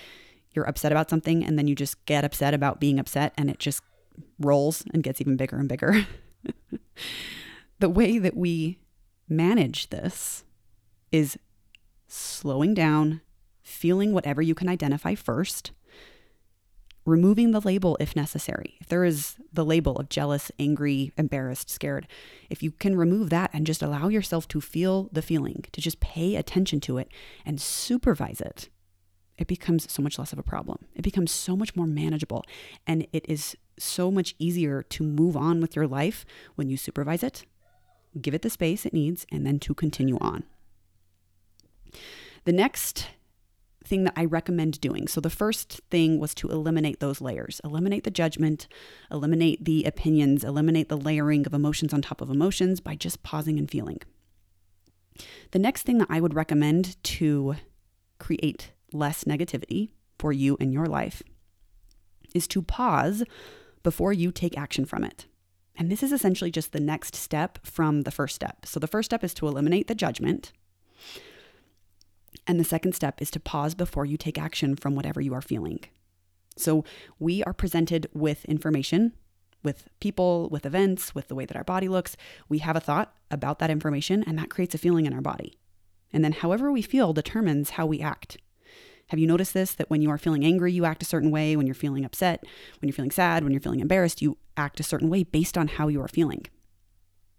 you're 0.54 0.68
upset 0.68 0.92
about 0.92 1.10
something 1.10 1.44
and 1.44 1.58
then 1.58 1.66
you 1.66 1.74
just 1.74 2.04
get 2.06 2.24
upset 2.24 2.54
about 2.54 2.80
being 2.80 2.98
upset 2.98 3.32
and 3.36 3.50
it 3.50 3.58
just 3.58 3.82
rolls 4.38 4.84
and 4.92 5.02
gets 5.02 5.20
even 5.20 5.36
bigger 5.36 5.56
and 5.56 5.68
bigger? 5.68 6.06
the 7.80 7.88
way 7.88 8.18
that 8.18 8.36
we 8.36 8.78
manage 9.28 9.90
this 9.90 10.44
is 11.12 11.38
slowing 12.06 12.74
down, 12.74 13.20
feeling 13.62 14.12
whatever 14.12 14.42
you 14.42 14.54
can 14.54 14.68
identify 14.68 15.14
first, 15.14 15.72
removing 17.04 17.50
the 17.50 17.60
label 17.60 17.96
if 18.00 18.14
necessary. 18.14 18.76
If 18.80 18.88
there 18.88 19.04
is 19.04 19.36
the 19.52 19.64
label 19.64 19.96
of 19.96 20.08
jealous, 20.08 20.50
angry, 20.58 21.12
embarrassed, 21.16 21.70
scared, 21.70 22.06
if 22.50 22.62
you 22.62 22.70
can 22.70 22.96
remove 22.96 23.30
that 23.30 23.50
and 23.52 23.66
just 23.66 23.82
allow 23.82 24.08
yourself 24.08 24.46
to 24.48 24.60
feel 24.60 25.08
the 25.12 25.22
feeling, 25.22 25.64
to 25.72 25.80
just 25.80 26.00
pay 26.00 26.36
attention 26.36 26.80
to 26.80 26.98
it 26.98 27.08
and 27.44 27.60
supervise 27.60 28.40
it, 28.40 28.68
it 29.38 29.46
becomes 29.46 29.90
so 29.90 30.02
much 30.02 30.18
less 30.18 30.32
of 30.32 30.38
a 30.38 30.42
problem. 30.42 30.86
It 30.94 31.02
becomes 31.02 31.30
so 31.30 31.56
much 31.56 31.76
more 31.76 31.86
manageable. 31.86 32.44
And 32.86 33.06
it 33.12 33.24
is 33.28 33.56
so 33.78 34.10
much 34.10 34.34
easier 34.38 34.82
to 34.82 35.04
move 35.04 35.36
on 35.36 35.60
with 35.60 35.76
your 35.76 35.86
life 35.86 36.26
when 36.56 36.68
you 36.68 36.76
supervise 36.76 37.22
it 37.22 37.44
give 38.20 38.34
it 38.34 38.42
the 38.42 38.50
space 38.50 38.86
it 38.86 38.92
needs, 38.92 39.26
and 39.30 39.46
then 39.46 39.58
to 39.60 39.74
continue 39.74 40.18
on. 40.20 40.44
The 42.44 42.52
next 42.52 43.08
thing 43.88 44.04
that 44.04 44.12
I 44.16 44.24
recommend 44.24 44.80
doing. 44.80 45.08
So, 45.08 45.20
the 45.20 45.30
first 45.30 45.80
thing 45.90 46.20
was 46.20 46.34
to 46.36 46.48
eliminate 46.48 47.00
those 47.00 47.20
layers, 47.20 47.60
eliminate 47.64 48.04
the 48.04 48.10
judgment, 48.10 48.68
eliminate 49.10 49.64
the 49.64 49.84
opinions, 49.84 50.44
eliminate 50.44 50.88
the 50.88 50.96
layering 50.96 51.46
of 51.46 51.54
emotions 51.54 51.92
on 51.92 52.02
top 52.02 52.20
of 52.20 52.30
emotions 52.30 52.80
by 52.80 52.94
just 52.94 53.22
pausing 53.22 53.58
and 53.58 53.70
feeling. 53.70 54.00
The 55.50 55.58
next 55.58 55.82
thing 55.82 55.98
that 55.98 56.08
I 56.10 56.20
would 56.20 56.34
recommend 56.34 57.02
to 57.02 57.56
create 58.18 58.72
less 58.92 59.24
negativity 59.24 59.90
for 60.18 60.32
you 60.32 60.56
in 60.60 60.72
your 60.72 60.86
life 60.86 61.22
is 62.34 62.46
to 62.48 62.62
pause 62.62 63.24
before 63.82 64.12
you 64.12 64.30
take 64.30 64.56
action 64.58 64.84
from 64.84 65.04
it. 65.04 65.26
And 65.78 65.90
this 65.90 66.02
is 66.02 66.12
essentially 66.12 66.50
just 66.50 66.72
the 66.72 66.80
next 66.80 67.14
step 67.14 67.58
from 67.64 68.02
the 68.02 68.10
first 68.10 68.34
step. 68.34 68.66
So 68.66 68.80
the 68.80 68.88
first 68.88 69.06
step 69.06 69.22
is 69.22 69.32
to 69.34 69.46
eliminate 69.46 69.86
the 69.86 69.94
judgment. 69.94 70.52
And 72.48 72.58
the 72.58 72.64
second 72.64 72.94
step 72.94 73.22
is 73.22 73.30
to 73.30 73.40
pause 73.40 73.76
before 73.76 74.04
you 74.04 74.16
take 74.16 74.38
action 74.38 74.74
from 74.74 74.96
whatever 74.96 75.20
you 75.20 75.32
are 75.34 75.40
feeling. 75.40 75.80
So 76.56 76.84
we 77.20 77.44
are 77.44 77.52
presented 77.52 78.08
with 78.12 78.44
information, 78.46 79.12
with 79.62 79.88
people, 80.00 80.48
with 80.50 80.66
events, 80.66 81.14
with 81.14 81.28
the 81.28 81.36
way 81.36 81.46
that 81.46 81.56
our 81.56 81.64
body 81.64 81.88
looks. 81.88 82.16
We 82.48 82.58
have 82.58 82.74
a 82.74 82.80
thought 82.80 83.14
about 83.30 83.60
that 83.60 83.70
information, 83.70 84.24
and 84.26 84.36
that 84.38 84.50
creates 84.50 84.74
a 84.74 84.78
feeling 84.78 85.06
in 85.06 85.12
our 85.12 85.20
body. 85.20 85.58
And 86.12 86.24
then, 86.24 86.32
however 86.32 86.72
we 86.72 86.82
feel 86.82 87.12
determines 87.12 87.70
how 87.70 87.86
we 87.86 88.00
act. 88.00 88.38
Have 89.08 89.18
you 89.18 89.26
noticed 89.26 89.54
this? 89.54 89.74
That 89.74 89.90
when 89.90 90.02
you 90.02 90.10
are 90.10 90.18
feeling 90.18 90.44
angry, 90.44 90.72
you 90.72 90.84
act 90.84 91.02
a 91.02 91.06
certain 91.06 91.30
way. 91.30 91.56
When 91.56 91.66
you're 91.66 91.74
feeling 91.74 92.04
upset, 92.04 92.44
when 92.80 92.88
you're 92.88 92.94
feeling 92.94 93.10
sad, 93.10 93.42
when 93.42 93.52
you're 93.52 93.60
feeling 93.60 93.80
embarrassed, 93.80 94.22
you 94.22 94.38
act 94.56 94.80
a 94.80 94.84
certain 94.84 95.08
way 95.08 95.24
based 95.24 95.58
on 95.58 95.68
how 95.68 95.88
you 95.88 96.00
are 96.02 96.08
feeling. 96.08 96.46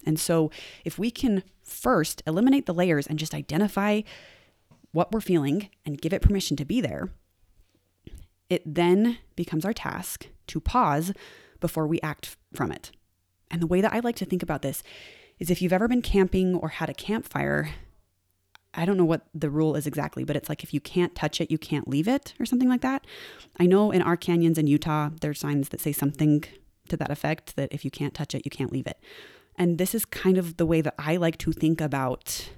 And 0.05 0.19
so, 0.19 0.49
if 0.85 0.97
we 0.97 1.11
can 1.11 1.43
first 1.63 2.23
eliminate 2.25 2.65
the 2.65 2.73
layers 2.73 3.05
and 3.05 3.19
just 3.19 3.35
identify 3.35 4.01
what 4.91 5.11
we're 5.11 5.21
feeling 5.21 5.69
and 5.85 6.01
give 6.01 6.13
it 6.13 6.21
permission 6.21 6.57
to 6.57 6.65
be 6.65 6.81
there, 6.81 7.09
it 8.49 8.63
then 8.65 9.19
becomes 9.35 9.65
our 9.65 9.73
task 9.73 10.27
to 10.47 10.59
pause 10.59 11.13
before 11.59 11.85
we 11.85 12.01
act 12.01 12.35
from 12.53 12.71
it. 12.71 12.91
And 13.51 13.61
the 13.61 13.67
way 13.67 13.81
that 13.81 13.93
I 13.93 13.99
like 13.99 14.15
to 14.17 14.25
think 14.25 14.41
about 14.41 14.61
this 14.61 14.81
is 15.37 15.49
if 15.49 15.61
you've 15.61 15.73
ever 15.73 15.87
been 15.87 16.01
camping 16.01 16.55
or 16.55 16.69
had 16.69 16.89
a 16.89 16.93
campfire, 16.93 17.71
I 18.73 18.85
don't 18.85 18.97
know 18.97 19.05
what 19.05 19.25
the 19.33 19.49
rule 19.49 19.75
is 19.75 19.87
exactly, 19.87 20.23
but 20.23 20.35
it's 20.35 20.49
like 20.49 20.63
if 20.63 20.73
you 20.73 20.79
can't 20.79 21.15
touch 21.15 21.41
it, 21.41 21.49
you 21.49 21.57
can't 21.57 21.87
leave 21.87 22.07
it 22.07 22.33
or 22.39 22.45
something 22.45 22.69
like 22.69 22.81
that. 22.81 23.05
I 23.59 23.65
know 23.65 23.91
in 23.91 24.01
our 24.01 24.15
canyons 24.15 24.57
in 24.57 24.67
Utah, 24.67 25.09
there's 25.21 25.39
signs 25.39 25.69
that 25.69 25.81
say 25.81 25.91
something 25.91 26.43
to 26.89 26.97
that 26.97 27.09
effect 27.09 27.55
that 27.55 27.69
if 27.71 27.83
you 27.83 27.91
can't 27.91 28.13
touch 28.13 28.35
it, 28.35 28.43
you 28.45 28.51
can't 28.51 28.71
leave 28.71 28.87
it. 28.87 28.99
And 29.55 29.77
this 29.77 29.95
is 29.95 30.05
kind 30.05 30.37
of 30.37 30.57
the 30.57 30.65
way 30.65 30.81
that 30.81 30.95
I 30.99 31.17
like 31.17 31.37
to 31.39 31.51
think 31.51 31.81
about 31.81 32.49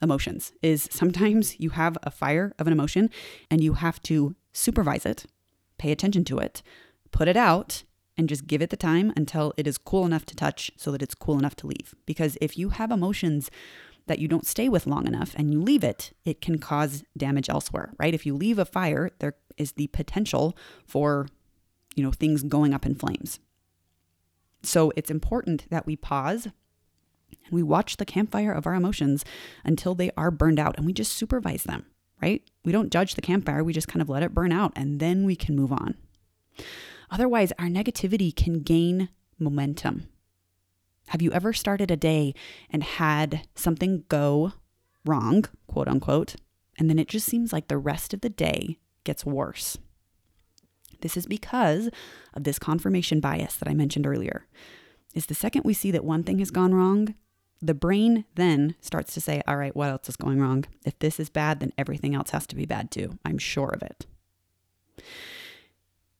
emotions 0.00 0.52
is 0.62 0.88
sometimes 0.90 1.60
you 1.60 1.70
have 1.70 1.96
a 2.02 2.10
fire 2.10 2.52
of 2.58 2.66
an 2.66 2.72
emotion 2.72 3.08
and 3.50 3.62
you 3.62 3.74
have 3.74 4.02
to 4.02 4.34
supervise 4.52 5.06
it, 5.06 5.26
pay 5.78 5.92
attention 5.92 6.24
to 6.24 6.38
it, 6.38 6.62
put 7.12 7.28
it 7.28 7.36
out 7.36 7.84
and 8.16 8.28
just 8.28 8.46
give 8.46 8.60
it 8.60 8.70
the 8.70 8.76
time 8.76 9.12
until 9.16 9.54
it 9.56 9.66
is 9.66 9.78
cool 9.78 10.04
enough 10.04 10.26
to 10.26 10.36
touch 10.36 10.70
so 10.76 10.90
that 10.90 11.02
it's 11.02 11.14
cool 11.14 11.38
enough 11.38 11.56
to 11.56 11.66
leave. 11.66 11.94
Because 12.04 12.36
if 12.40 12.58
you 12.58 12.70
have 12.70 12.90
emotions 12.90 13.50
that 14.06 14.18
you 14.18 14.28
don't 14.28 14.46
stay 14.46 14.68
with 14.68 14.86
long 14.86 15.06
enough 15.06 15.34
and 15.36 15.52
you 15.52 15.60
leave 15.60 15.84
it, 15.84 16.12
it 16.24 16.40
can 16.40 16.58
cause 16.58 17.04
damage 17.16 17.48
elsewhere, 17.48 17.92
right? 17.98 18.14
If 18.14 18.26
you 18.26 18.34
leave 18.34 18.58
a 18.58 18.64
fire, 18.64 19.10
there 19.18 19.34
is 19.56 19.72
the 19.72 19.86
potential 19.88 20.56
for, 20.86 21.28
you 21.94 22.02
know, 22.02 22.10
things 22.10 22.42
going 22.42 22.74
up 22.74 22.86
in 22.86 22.94
flames. 22.94 23.38
So 24.62 24.92
it's 24.96 25.10
important 25.10 25.68
that 25.70 25.86
we 25.86 25.96
pause 25.96 26.46
and 26.46 27.52
we 27.52 27.62
watch 27.62 27.96
the 27.96 28.04
campfire 28.04 28.52
of 28.52 28.66
our 28.66 28.74
emotions 28.74 29.24
until 29.64 29.94
they 29.94 30.10
are 30.16 30.30
burned 30.30 30.58
out 30.58 30.76
and 30.76 30.86
we 30.86 30.92
just 30.92 31.12
supervise 31.12 31.64
them, 31.64 31.86
right? 32.20 32.42
We 32.64 32.72
don't 32.72 32.92
judge 32.92 33.14
the 33.14 33.22
campfire, 33.22 33.64
we 33.64 33.72
just 33.72 33.88
kind 33.88 34.02
of 34.02 34.08
let 34.08 34.22
it 34.22 34.34
burn 34.34 34.52
out 34.52 34.72
and 34.76 35.00
then 35.00 35.24
we 35.24 35.36
can 35.36 35.56
move 35.56 35.72
on. 35.72 35.96
Otherwise, 37.10 37.52
our 37.58 37.66
negativity 37.66 38.34
can 38.34 38.60
gain 38.60 39.08
momentum. 39.38 40.08
Have 41.08 41.22
you 41.22 41.32
ever 41.32 41.52
started 41.52 41.90
a 41.90 41.96
day 41.96 42.34
and 42.70 42.82
had 42.82 43.46
something 43.54 44.04
go 44.08 44.52
wrong, 45.04 45.44
quote 45.66 45.88
unquote, 45.88 46.36
and 46.78 46.88
then 46.88 46.98
it 46.98 47.08
just 47.08 47.26
seems 47.26 47.52
like 47.52 47.68
the 47.68 47.78
rest 47.78 48.14
of 48.14 48.20
the 48.20 48.30
day 48.30 48.78
gets 49.04 49.26
worse? 49.26 49.78
This 51.00 51.16
is 51.16 51.26
because 51.26 51.90
of 52.32 52.44
this 52.44 52.58
confirmation 52.58 53.20
bias 53.20 53.56
that 53.56 53.68
I 53.68 53.74
mentioned 53.74 54.06
earlier. 54.06 54.46
Is 55.14 55.26
the 55.26 55.34
second 55.34 55.62
we 55.64 55.74
see 55.74 55.90
that 55.90 56.04
one 56.04 56.22
thing 56.22 56.38
has 56.38 56.50
gone 56.50 56.74
wrong, 56.74 57.14
the 57.60 57.74
brain 57.74 58.24
then 58.34 58.74
starts 58.80 59.14
to 59.14 59.20
say, 59.20 59.42
All 59.46 59.56
right, 59.56 59.74
what 59.76 59.90
else 59.90 60.08
is 60.08 60.16
going 60.16 60.40
wrong? 60.40 60.64
If 60.84 60.98
this 60.98 61.20
is 61.20 61.28
bad, 61.28 61.60
then 61.60 61.72
everything 61.78 62.14
else 62.14 62.30
has 62.30 62.46
to 62.48 62.56
be 62.56 62.66
bad 62.66 62.90
too. 62.90 63.18
I'm 63.24 63.38
sure 63.38 63.68
of 63.68 63.82
it. 63.82 64.06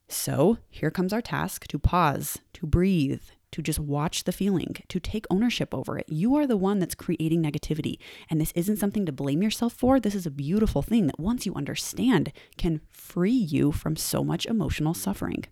So 0.08 0.58
here 0.68 0.90
comes 0.90 1.12
our 1.12 1.22
task 1.22 1.66
to 1.68 1.78
pause, 1.78 2.38
to 2.52 2.66
breathe, 2.66 3.22
to 3.52 3.62
just 3.62 3.78
watch 3.78 4.24
the 4.24 4.32
feeling, 4.32 4.76
to 4.88 4.98
take 4.98 5.26
ownership 5.30 5.72
over 5.72 5.98
it. 5.98 6.06
You 6.08 6.34
are 6.36 6.46
the 6.46 6.56
one 6.56 6.78
that's 6.78 6.94
creating 6.94 7.42
negativity. 7.42 7.98
And 8.28 8.40
this 8.40 8.52
isn't 8.54 8.78
something 8.78 9.06
to 9.06 9.12
blame 9.12 9.42
yourself 9.42 9.72
for. 9.72 10.00
This 10.00 10.14
is 10.14 10.26
a 10.26 10.30
beautiful 10.30 10.82
thing 10.82 11.06
that 11.06 11.20
once 11.20 11.46
you 11.46 11.54
understand 11.54 12.32
can 12.56 12.80
free 12.90 13.30
you 13.30 13.70
from 13.70 13.96
so 13.96 14.24
much 14.24 14.46
emotional 14.46 14.94
suffering. 14.94 15.44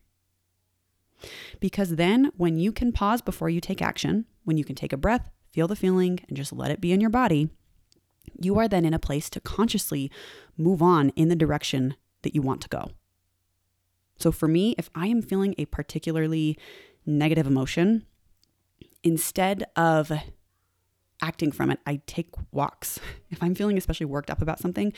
Because 1.61 1.97
then, 1.97 2.33
when 2.37 2.59
you 2.59 2.73
can 2.73 2.93
pause 2.93 3.21
before 3.21 3.51
you 3.51 3.61
take 3.61 3.83
action, 3.83 4.25
when 4.45 4.57
you 4.57 4.65
can 4.65 4.75
take 4.75 4.93
a 4.93 4.97
breath, 4.97 5.31
feel 5.53 5.69
the 5.69 5.77
feeling, 5.77 6.21
and 6.29 6.37
just 6.37 6.53
let 6.53 6.71
it 6.71 6.81
be 6.81 6.93
in 6.93 7.01
your 7.01 7.11
body, 7.11 7.51
you 8.41 8.59
are 8.59 8.69
then 8.69 8.87
in 8.87 8.95
a 8.95 8.99
place 8.99 9.29
to 9.31 9.41
consciously 9.41 10.11
move 10.57 10.81
on 10.81 11.11
in 11.11 11.29
the 11.29 11.37
direction 11.37 11.95
that 12.23 12.35
you 12.35 12.41
want 12.41 12.63
to 12.63 12.69
go. 12.69 12.91
So, 14.19 14.31
for 14.33 14.49
me, 14.49 14.75
if 14.79 14.91
I 14.95 15.07
am 15.07 15.23
feeling 15.23 15.55
a 15.57 15.65
particularly 15.67 16.59
negative 17.07 17.47
emotion, 17.47 18.07
instead 19.03 19.65
of 19.77 20.13
acting 21.23 21.53
from 21.53 21.71
it, 21.71 21.79
I 21.87 22.01
take 22.07 22.29
walks. 22.53 22.99
If 23.31 23.41
I'm 23.43 23.55
feeling 23.55 23.79
especially 23.79 24.07
worked 24.07 24.29
up 24.29 24.43
about 24.43 24.59
something, 24.59 24.93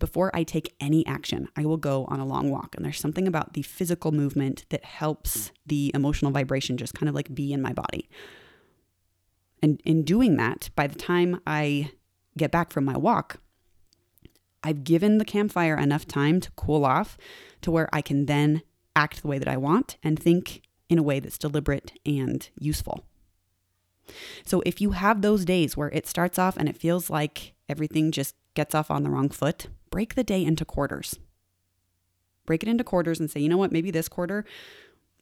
before 0.00 0.34
I 0.34 0.42
take 0.42 0.74
any 0.80 1.06
action, 1.06 1.48
I 1.56 1.64
will 1.64 1.76
go 1.76 2.04
on 2.06 2.18
a 2.18 2.26
long 2.26 2.50
walk. 2.50 2.74
And 2.74 2.84
there's 2.84 2.98
something 2.98 3.28
about 3.28 3.52
the 3.52 3.62
physical 3.62 4.10
movement 4.10 4.66
that 4.70 4.84
helps 4.84 5.52
the 5.64 5.92
emotional 5.94 6.32
vibration 6.32 6.76
just 6.76 6.94
kind 6.94 7.08
of 7.08 7.14
like 7.14 7.32
be 7.32 7.52
in 7.52 7.62
my 7.62 7.72
body. 7.72 8.08
And 9.62 9.80
in 9.84 10.02
doing 10.02 10.36
that, 10.36 10.70
by 10.74 10.88
the 10.88 10.98
time 10.98 11.40
I 11.46 11.92
get 12.36 12.50
back 12.50 12.72
from 12.72 12.84
my 12.84 12.96
walk, 12.96 13.40
I've 14.64 14.82
given 14.82 15.18
the 15.18 15.24
campfire 15.24 15.76
enough 15.76 16.08
time 16.08 16.40
to 16.40 16.50
cool 16.56 16.84
off 16.84 17.16
to 17.62 17.70
where 17.70 17.88
I 17.92 18.02
can 18.02 18.26
then 18.26 18.62
act 18.96 19.22
the 19.22 19.28
way 19.28 19.38
that 19.38 19.48
I 19.48 19.56
want 19.56 19.96
and 20.02 20.18
think 20.18 20.62
in 20.88 20.98
a 20.98 21.02
way 21.02 21.20
that's 21.20 21.38
deliberate 21.38 21.92
and 22.04 22.48
useful. 22.58 23.04
So 24.44 24.62
if 24.64 24.80
you 24.80 24.92
have 24.92 25.22
those 25.22 25.44
days 25.44 25.76
where 25.76 25.90
it 25.90 26.06
starts 26.06 26.38
off 26.38 26.56
and 26.56 26.68
it 26.68 26.76
feels 26.76 27.10
like 27.10 27.54
everything 27.68 28.12
just 28.12 28.34
gets 28.54 28.74
off 28.74 28.90
on 28.90 29.02
the 29.02 29.10
wrong 29.10 29.28
foot, 29.28 29.66
break 29.90 30.14
the 30.14 30.24
day 30.24 30.44
into 30.44 30.64
quarters. 30.64 31.18
Break 32.44 32.62
it 32.62 32.68
into 32.68 32.84
quarters 32.84 33.18
and 33.18 33.30
say, 33.30 33.40
you 33.40 33.48
know 33.48 33.56
what, 33.56 33.72
maybe 33.72 33.90
this 33.90 34.08
quarter 34.08 34.44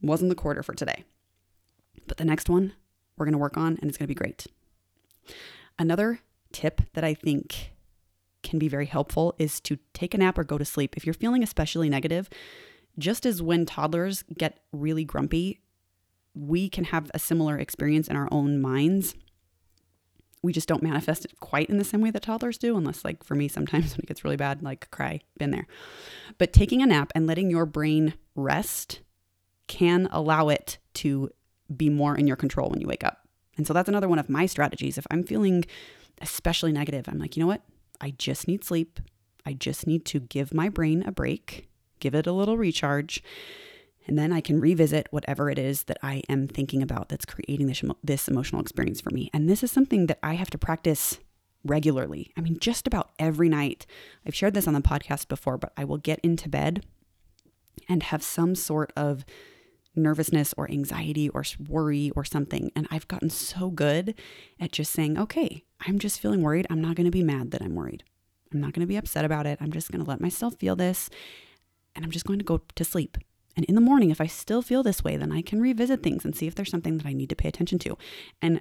wasn't 0.03 0.29
the 0.29 0.35
quarter 0.35 0.63
for 0.63 0.75
today. 0.75 1.05
But 2.07 2.19
the 2.19 2.25
next 2.25 2.51
one 2.51 2.75
we're 3.17 3.27
going 3.27 3.33
to 3.33 3.39
work 3.39 3.57
on 3.57 3.79
and 3.81 3.89
it's 3.89 3.97
going 3.97 4.07
to 4.07 4.15
be 4.15 4.15
great. 4.15 4.47
Another 5.79 6.21
tip 6.53 6.83
that 6.95 7.05
I 7.05 7.15
think 7.15 7.73
can 8.43 8.59
be 8.59 8.69
very 8.69 8.87
helpful 8.87 9.35
is 9.39 9.61
to 9.61 9.79
take 9.93 10.15
a 10.15 10.19
nap 10.19 10.37
or 10.37 10.45
go 10.45 10.59
to 10.59 10.65
sleep. 10.65 10.97
If 10.97 11.07
you're 11.07 11.15
feeling 11.15 11.43
especially 11.43 11.89
negative, 11.89 12.29
just 12.99 13.27
as 13.27 13.43
when 13.43 13.67
toddlers 13.67 14.25
get 14.37 14.61
really 14.73 15.05
grumpy, 15.05 15.61
we 16.35 16.69
can 16.69 16.85
have 16.85 17.11
a 17.15 17.19
similar 17.19 17.59
experience 17.59 18.09
in 18.09 18.17
our 18.17 18.29
own 18.31 18.61
minds. 18.61 19.15
We 20.43 20.53
just 20.53 20.69
don't 20.69 20.83
manifest 20.83 21.25
it 21.25 21.41
quite 21.41 21.71
in 21.71 21.79
the 21.79 21.85
same 21.85 22.01
way 22.01 22.11
that 22.11 22.23
toddlers 22.23 22.59
do, 22.59 22.77
unless, 22.77 23.05
like, 23.05 23.25
for 23.25 23.35
me, 23.35 23.49
sometimes 23.49 23.93
when 23.97 24.03
it 24.05 24.09
gets 24.09 24.25
really 24.25 24.37
bad, 24.37 24.63
like, 24.63 24.91
cry, 24.91 25.21
been 25.39 25.51
there. 25.51 25.67
But 26.39 26.53
taking 26.53 26.83
a 26.83 26.87
nap 26.87 27.13
and 27.15 27.27
letting 27.27 27.51
your 27.51 27.67
brain 27.67 28.15
rest 28.35 29.01
can 29.67 30.09
allow 30.11 30.49
it 30.49 30.79
to 30.95 31.31
be 31.75 31.89
more 31.89 32.17
in 32.17 32.27
your 32.27 32.37
control 32.37 32.69
when 32.69 32.81
you 32.81 32.87
wake 32.87 33.05
up. 33.05 33.27
And 33.57 33.67
so 33.67 33.73
that's 33.73 33.89
another 33.89 34.09
one 34.09 34.19
of 34.19 34.29
my 34.29 34.47
strategies. 34.47 34.99
If 34.99 35.07
I'm 35.11 35.25
feeling 35.25 35.65
especially 36.21 36.73
negative, 36.73 37.09
I'm 37.09 37.19
like, 37.19 37.37
you 37.37 37.41
know 37.41 37.47
what? 37.47 37.63
I 38.01 38.11
just 38.11 38.47
need 38.49 38.65
sleep. 38.65 39.01
I 39.47 39.53
just 39.53 39.87
need 39.87 40.05
to 40.07 40.21
give 40.21 40.53
my 40.53 40.69
brain 40.69 41.05
a 41.07 41.13
break, 41.13 41.69
give 42.01 42.15
it 42.15 42.27
a 42.27 42.33
little 42.33 42.57
recharge, 42.57 43.23
and 44.07 44.19
then 44.19 44.33
I 44.33 44.41
can 44.41 44.61
revisit 44.61 45.09
whatever 45.11 45.51
it 45.51 45.59
is 45.59 45.85
that 45.85 45.99
I 46.03 46.23
am 46.29 46.47
thinking 46.47 46.83
about 46.83 47.09
that's 47.09 47.25
creating 47.25 47.67
this, 47.67 47.83
this 48.03 48.29
emotional 48.29 48.61
experience 48.61 49.01
for 49.01 49.11
me. 49.11 49.31
And 49.33 49.49
this 49.49 49.63
is 49.63 49.71
something 49.71 50.07
that 50.07 50.19
I 50.23 50.35
have 50.35 50.51
to 50.51 50.59
practice 50.59 51.19
regularly. 51.65 52.31
I 52.37 52.43
mean, 52.43 52.59
just 52.59 52.87
about 52.87 53.13
every 53.19 53.49
night. 53.49 53.87
I've 54.27 54.35
shared 54.35 54.55
this 54.55 54.69
on 54.69 54.75
the 54.75 54.81
podcast 54.81 55.29
before, 55.29 55.57
but 55.57 55.73
I 55.77 55.85
will 55.85 55.97
get 55.97 56.21
into 56.21 56.49
bed 56.49 56.85
and 57.89 58.03
have 58.05 58.23
some 58.23 58.55
sort 58.55 58.93
of 58.97 59.25
nervousness 59.97 60.53
or 60.57 60.71
anxiety 60.71 61.29
or 61.31 61.45
worry 61.69 62.11
or 62.15 62.25
something. 62.25 62.71
And 62.77 62.87
I've 62.91 63.09
gotten 63.09 63.31
so 63.31 63.71
good 63.71 64.15
at 64.61 64.73
just 64.73 64.93
saying, 64.93 65.19
okay, 65.19 65.65
I'm 65.87 65.99
just 65.99 66.21
feeling 66.21 66.43
worried. 66.43 66.67
I'm 66.69 66.81
not 66.81 66.97
going 66.97 67.07
to 67.07 67.11
be 67.11 67.23
mad 67.23 67.53
that 67.53 67.63
I'm 67.63 67.75
worried. 67.75 68.05
I'm 68.53 68.61
not 68.61 68.73
going 68.73 68.81
to 68.81 68.87
be 68.87 68.97
upset 68.97 69.25
about 69.25 69.47
it. 69.47 69.59
I'm 69.61 69.73
just 69.73 69.91
going 69.91 70.05
to 70.05 70.09
let 70.09 70.21
myself 70.21 70.57
feel 70.57 70.77
this 70.77 71.09
and 71.95 72.05
I'm 72.05 72.11
just 72.11 72.27
going 72.27 72.39
to 72.39 72.45
go 72.45 72.63
to 72.75 72.85
sleep. 72.85 73.19
And 73.57 73.65
in 73.67 73.75
the 73.75 73.81
morning, 73.81 74.11
if 74.11 74.21
I 74.21 74.27
still 74.27 74.63
feel 74.63 74.83
this 74.83 75.05
way, 75.05 75.17
then 75.17 75.33
I 75.33 75.43
can 75.43 75.61
revisit 75.61 76.03
things 76.03 76.25
and 76.25 76.35
see 76.35 76.47
if 76.47 76.55
there's 76.55 76.71
something 76.71 76.99
that 76.99 77.07
I 77.07 77.13
need 77.13 77.31
to 77.31 77.37
pay 77.37 77.49
attention 77.49 77.79
to. 77.81 77.97
And 78.43 78.61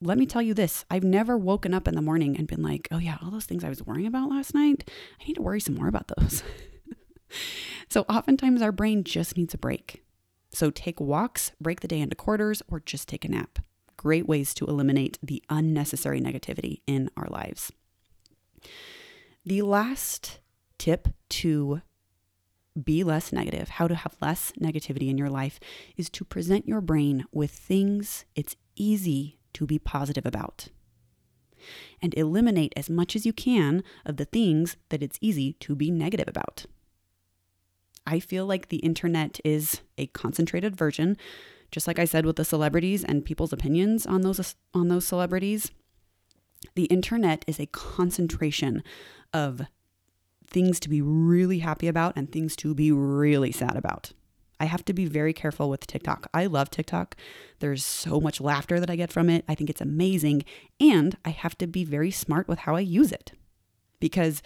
let 0.00 0.18
me 0.18 0.26
tell 0.26 0.42
you 0.42 0.54
this 0.54 0.84
I've 0.90 1.04
never 1.04 1.36
woken 1.36 1.74
up 1.74 1.88
in 1.88 1.94
the 1.94 2.02
morning 2.02 2.36
and 2.36 2.46
been 2.46 2.62
like, 2.62 2.88
oh, 2.90 2.98
yeah, 2.98 3.18
all 3.22 3.30
those 3.30 3.44
things 3.44 3.64
I 3.64 3.68
was 3.68 3.84
worrying 3.84 4.06
about 4.06 4.30
last 4.30 4.54
night, 4.54 4.88
I 5.20 5.24
need 5.26 5.34
to 5.34 5.42
worry 5.42 5.60
some 5.60 5.74
more 5.74 5.88
about 5.88 6.10
those. 6.16 6.42
so 7.88 8.02
oftentimes 8.08 8.62
our 8.62 8.72
brain 8.72 9.04
just 9.04 9.36
needs 9.36 9.54
a 9.54 9.58
break. 9.58 10.04
So 10.52 10.70
take 10.70 11.00
walks, 11.00 11.52
break 11.60 11.80
the 11.80 11.88
day 11.88 12.00
into 12.00 12.16
quarters, 12.16 12.62
or 12.68 12.80
just 12.80 13.08
take 13.08 13.24
a 13.24 13.28
nap. 13.28 13.58
Great 13.96 14.26
ways 14.26 14.54
to 14.54 14.66
eliminate 14.66 15.18
the 15.22 15.42
unnecessary 15.50 16.20
negativity 16.20 16.80
in 16.86 17.10
our 17.16 17.28
lives. 17.28 17.70
The 19.44 19.62
last 19.62 20.40
tip 20.78 21.08
to 21.28 21.82
be 22.80 23.02
less 23.02 23.32
negative, 23.32 23.70
how 23.70 23.88
to 23.88 23.94
have 23.94 24.16
less 24.20 24.52
negativity 24.60 25.08
in 25.08 25.18
your 25.18 25.30
life, 25.30 25.58
is 25.96 26.08
to 26.10 26.24
present 26.24 26.68
your 26.68 26.80
brain 26.80 27.24
with 27.32 27.50
things 27.50 28.24
it's 28.34 28.56
easy 28.76 29.38
to 29.54 29.66
be 29.66 29.78
positive 29.78 30.26
about. 30.26 30.68
And 32.00 32.14
eliminate 32.16 32.72
as 32.76 32.88
much 32.88 33.14
as 33.14 33.26
you 33.26 33.32
can 33.32 33.82
of 34.06 34.16
the 34.16 34.24
things 34.24 34.76
that 34.88 35.02
it's 35.02 35.18
easy 35.20 35.54
to 35.54 35.74
be 35.74 35.90
negative 35.90 36.28
about. 36.28 36.66
I 38.06 38.18
feel 38.18 38.46
like 38.46 38.68
the 38.68 38.78
internet 38.78 39.40
is 39.44 39.82
a 39.98 40.06
concentrated 40.06 40.74
version, 40.74 41.16
just 41.70 41.86
like 41.86 41.98
I 41.98 42.04
said 42.04 42.24
with 42.24 42.36
the 42.36 42.44
celebrities 42.44 43.04
and 43.04 43.24
people's 43.24 43.52
opinions 43.52 44.06
on 44.06 44.22
those 44.22 44.56
on 44.72 44.88
those 44.88 45.04
celebrities. 45.04 45.70
The 46.74 46.84
internet 46.84 47.44
is 47.46 47.60
a 47.60 47.66
concentration 47.66 48.82
of 49.32 49.62
things 50.50 50.80
to 50.80 50.88
be 50.88 51.00
really 51.00 51.60
happy 51.60 51.88
about 51.88 52.14
and 52.16 52.30
things 52.30 52.56
to 52.56 52.74
be 52.74 52.92
really 52.92 53.52
sad 53.52 53.76
about. 53.76 54.12
I 54.58 54.66
have 54.66 54.84
to 54.84 54.92
be 54.92 55.06
very 55.06 55.32
careful 55.32 55.70
with 55.70 55.86
TikTok. 55.86 56.28
I 56.34 56.44
love 56.46 56.68
TikTok. 56.68 57.16
There's 57.60 57.82
so 57.82 58.20
much 58.20 58.40
laughter 58.40 58.78
that 58.78 58.90
I 58.90 58.96
get 58.96 59.10
from 59.10 59.30
it. 59.30 59.44
I 59.48 59.54
think 59.54 59.70
it's 59.70 59.80
amazing. 59.80 60.44
And 60.78 61.16
I 61.24 61.30
have 61.30 61.56
to 61.58 61.66
be 61.66 61.84
very 61.84 62.10
smart 62.10 62.46
with 62.46 62.60
how 62.60 62.76
I 62.76 62.80
use 62.80 63.10
it 63.10 63.32
because 64.00 64.42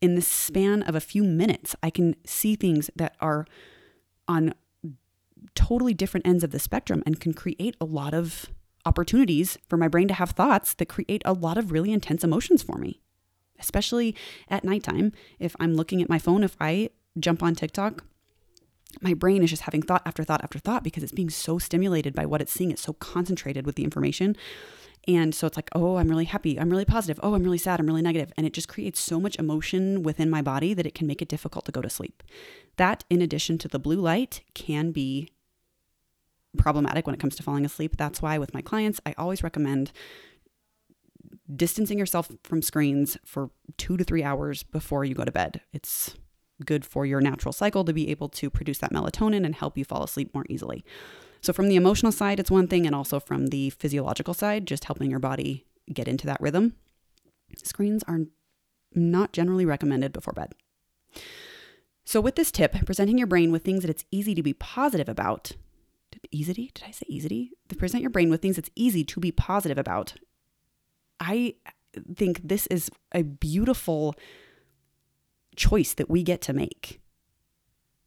in 0.00 0.14
the 0.14 0.22
span 0.22 0.82
of 0.82 0.94
a 0.94 1.00
few 1.00 1.24
minutes, 1.24 1.74
I 1.82 1.90
can 1.90 2.14
see 2.24 2.54
things 2.54 2.90
that 2.94 3.16
are 3.20 3.46
on 4.28 4.54
totally 5.54 5.94
different 5.94 6.26
ends 6.26 6.44
of 6.44 6.50
the 6.50 6.58
spectrum 6.58 7.02
and 7.06 7.20
can 7.20 7.34
create 7.34 7.76
a 7.80 7.84
lot 7.84 8.14
of 8.14 8.46
opportunities 8.84 9.58
for 9.68 9.76
my 9.76 9.88
brain 9.88 10.06
to 10.08 10.14
have 10.14 10.30
thoughts 10.30 10.74
that 10.74 10.86
create 10.86 11.22
a 11.24 11.32
lot 11.32 11.58
of 11.58 11.72
really 11.72 11.92
intense 11.92 12.22
emotions 12.22 12.62
for 12.62 12.78
me, 12.78 13.00
especially 13.58 14.14
at 14.48 14.64
nighttime. 14.64 15.12
If 15.38 15.56
I'm 15.60 15.74
looking 15.74 16.02
at 16.02 16.08
my 16.08 16.18
phone, 16.18 16.42
if 16.42 16.56
I 16.60 16.90
jump 17.18 17.42
on 17.42 17.54
TikTok, 17.54 18.04
my 19.00 19.14
brain 19.14 19.42
is 19.42 19.50
just 19.50 19.62
having 19.62 19.82
thought 19.82 20.02
after 20.06 20.24
thought 20.24 20.42
after 20.42 20.58
thought 20.58 20.84
because 20.84 21.02
it's 21.02 21.12
being 21.12 21.30
so 21.30 21.58
stimulated 21.58 22.14
by 22.14 22.24
what 22.24 22.40
it's 22.40 22.52
seeing. 22.52 22.70
It's 22.70 22.82
so 22.82 22.94
concentrated 22.94 23.66
with 23.66 23.74
the 23.74 23.84
information 23.84 24.36
and 25.08 25.34
so 25.34 25.46
it's 25.46 25.56
like, 25.56 25.70
oh, 25.72 25.96
I'm 25.96 26.08
really 26.08 26.24
happy. 26.24 26.58
I'm 26.58 26.70
really 26.70 26.84
positive. 26.84 27.20
Oh, 27.22 27.34
I'm 27.34 27.44
really 27.44 27.58
sad. 27.58 27.78
I'm 27.78 27.86
really 27.86 28.02
negative. 28.02 28.32
And 28.36 28.46
it 28.46 28.52
just 28.52 28.68
creates 28.68 28.98
so 28.98 29.20
much 29.20 29.38
emotion 29.38 30.02
within 30.02 30.28
my 30.28 30.42
body 30.42 30.74
that 30.74 30.86
it 30.86 30.94
can 30.94 31.06
make 31.06 31.22
it 31.22 31.28
difficult 31.28 31.64
to 31.66 31.72
go 31.72 31.80
to 31.80 31.90
sleep. 31.90 32.22
That, 32.76 33.04
in 33.08 33.22
addition 33.22 33.58
to 33.58 33.68
the 33.68 33.78
blue 33.78 34.00
light, 34.00 34.42
can 34.54 34.90
be 34.90 35.30
problematic 36.58 37.06
when 37.06 37.14
it 37.14 37.20
comes 37.20 37.36
to 37.36 37.42
falling 37.42 37.64
asleep. 37.64 37.96
That's 37.96 38.20
why, 38.20 38.38
with 38.38 38.52
my 38.52 38.62
clients, 38.62 39.00
I 39.06 39.14
always 39.16 39.44
recommend 39.44 39.92
distancing 41.54 41.98
yourself 41.98 42.30
from 42.42 42.62
screens 42.62 43.16
for 43.24 43.50
two 43.76 43.96
to 43.96 44.04
three 44.04 44.22
hours 44.22 44.62
before 44.62 45.04
you 45.04 45.14
go 45.14 45.24
to 45.24 45.32
bed. 45.32 45.60
It's 45.72 46.14
good 46.64 46.84
for 46.84 47.04
your 47.04 47.20
natural 47.20 47.52
cycle 47.52 47.84
to 47.84 47.92
be 47.92 48.10
able 48.10 48.28
to 48.30 48.50
produce 48.50 48.78
that 48.78 48.92
melatonin 48.92 49.44
and 49.44 49.54
help 49.54 49.76
you 49.76 49.84
fall 49.84 50.02
asleep 50.02 50.34
more 50.34 50.46
easily. 50.48 50.84
So, 51.42 51.52
from 51.52 51.68
the 51.68 51.76
emotional 51.76 52.12
side, 52.12 52.40
it's 52.40 52.50
one 52.50 52.66
thing, 52.66 52.86
and 52.86 52.94
also 52.94 53.20
from 53.20 53.48
the 53.48 53.70
physiological 53.70 54.34
side, 54.34 54.66
just 54.66 54.86
helping 54.86 55.10
your 55.10 55.20
body 55.20 55.64
get 55.92 56.08
into 56.08 56.26
that 56.26 56.40
rhythm. 56.40 56.74
Screens 57.62 58.02
are 58.08 58.20
not 58.94 59.32
generally 59.32 59.64
recommended 59.64 60.12
before 60.12 60.32
bed. 60.32 60.54
So, 62.04 62.20
with 62.20 62.36
this 62.36 62.50
tip, 62.50 62.74
presenting 62.84 63.18
your 63.18 63.26
brain 63.26 63.52
with 63.52 63.64
things 63.64 63.82
that 63.82 63.90
it's 63.90 64.04
easy 64.10 64.34
to 64.34 64.42
be 64.42 64.54
positive 64.54 65.08
about. 65.08 65.52
Did 66.10 66.26
easy? 66.30 66.70
Did 66.74 66.84
I 66.86 66.90
say 66.90 67.06
easy? 67.08 67.52
To 67.68 67.76
present 67.76 68.00
your 68.00 68.10
brain 68.10 68.30
with 68.30 68.40
things 68.40 68.56
that's 68.56 68.70
easy 68.74 69.04
to 69.04 69.20
be 69.20 69.30
positive 69.30 69.78
about. 69.78 70.14
I 71.20 71.54
think 72.14 72.40
this 72.44 72.66
is 72.68 72.90
a 73.12 73.22
beautiful 73.22 74.14
choice 75.56 75.94
that 75.94 76.10
we 76.10 76.22
get 76.22 76.40
to 76.42 76.52
make. 76.52 77.00